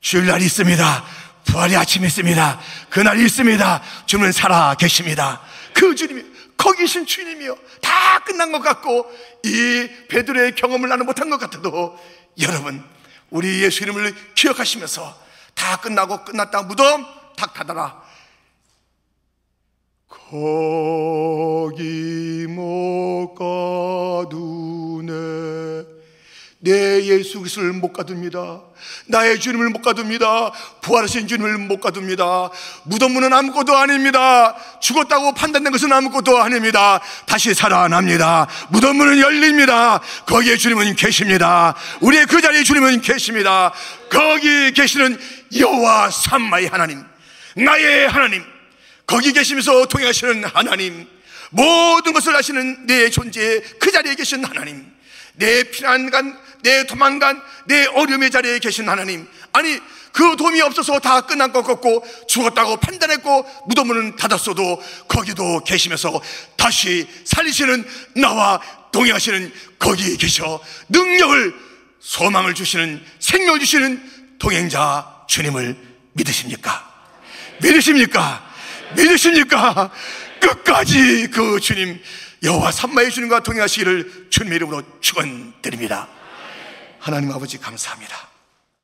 주일날이 0.01 0.43
있습니다. 0.43 1.05
부활의 1.45 1.77
아침이 1.77 2.05
있습니다. 2.07 2.59
그날 2.89 3.17
있습니다. 3.17 3.81
주는 4.05 4.29
살아 4.33 4.75
계십니다. 4.75 5.39
그 5.71 5.95
주님이 5.95 6.23
거기 6.57 6.79
계신 6.79 7.05
주님이요. 7.05 7.57
다 7.81 8.19
끝난 8.25 8.51
것 8.51 8.61
같고 8.61 9.09
이 9.45 9.87
베드로의 10.09 10.55
경험을 10.55 10.89
나는 10.89 11.05
못한 11.05 11.29
것 11.29 11.39
같아도 11.39 11.97
여러분 12.41 12.83
우리 13.33 13.63
예수 13.63 13.83
이름을 13.83 14.13
기억하시면서 14.35 15.21
다 15.55 15.77
끝나고 15.77 16.23
끝났다 16.23 16.61
무덤 16.63 17.03
탁 17.35 17.51
닫아라. 17.55 18.03
거기 20.07 20.35
못 22.47 23.33
가두네 24.29 25.11
내 26.63 27.03
예수 27.03 27.39
그리스도를 27.39 27.73
못 27.73 27.91
가둡니다. 27.91 28.61
나의 29.07 29.37
주님을 29.41 29.69
못 29.69 29.81
가둡니다. 29.81 30.51
부활하신 30.81 31.27
주님을 31.27 31.57
못 31.57 31.81
가둡니다. 31.81 32.49
무덤문은 32.83 33.33
아무것도 33.33 33.75
아닙니다. 33.75 34.55
죽었다고 34.79 35.33
판단된 35.33 35.73
것은 35.73 35.91
아무것도 35.91 36.37
아닙니다. 36.37 37.01
다시 37.25 37.53
살아납니다. 37.53 38.47
무덤문은 38.69 39.19
열립니다. 39.19 39.99
거기에 40.25 40.55
주님은 40.55 40.95
계십니다. 40.95 41.75
우리의 41.99 42.25
그 42.27 42.41
자리에 42.41 42.63
주님은 42.63 43.01
계십니다. 43.01 43.73
거기 44.09 44.71
계시는 44.71 45.19
여호와 45.57 46.11
삼마의 46.11 46.67
하나님, 46.67 47.03
나의 47.57 48.07
하나님, 48.07 48.41
거기 49.05 49.33
계시면서 49.33 49.85
통행하시는 49.87 50.45
하나님, 50.45 51.07
모든 51.49 52.13
것을 52.13 52.33
아시는 52.33 52.87
내 52.87 53.09
존재에 53.09 53.59
그 53.79 53.91
자리에 53.91 54.15
계신 54.15 54.45
하나님, 54.45 54.93
내 55.35 55.63
피난간, 55.63 56.37
내 56.63 56.85
도망간, 56.87 57.41
내 57.65 57.85
어려움의 57.85 58.31
자리에 58.31 58.57
계신 58.59 58.89
하나님. 58.89 59.27
아니, 59.51 59.79
그 60.13 60.35
도움이 60.37 60.61
없어서 60.61 60.99
다 60.99 61.21
끝난 61.21 61.51
것 61.51 61.63
같고 61.63 62.05
죽었다고 62.27 62.77
판단했고 62.77 63.45
무덤문은 63.67 64.15
닫았어도 64.15 64.81
거기도 65.07 65.63
계시면서 65.63 66.21
다시 66.55 67.07
살리시는 67.25 67.85
나와 68.15 68.61
동행하시는 68.91 69.51
거기 69.79 70.15
계셔 70.17 70.61
능력을 70.89 71.53
소망을 71.99 72.53
주시는 72.53 73.03
생명을 73.19 73.59
주시는 73.59 74.37
동행자 74.39 75.25
주님을 75.27 75.75
믿으십니까? 76.13 76.93
믿으십니까? 77.61 78.53
믿으십니까? 78.95 79.89
끝까지 80.39 81.27
그 81.31 81.59
주님 81.59 81.99
여호와 82.43 82.71
삼마의 82.71 83.09
주님과 83.09 83.41
동행하시기를 83.41 84.27
주님의 84.29 84.57
이름으로 84.57 84.83
축원드립니다. 85.01 86.07
하나님 87.03 87.33
아버지 87.33 87.57
감사합니다. 87.59 88.32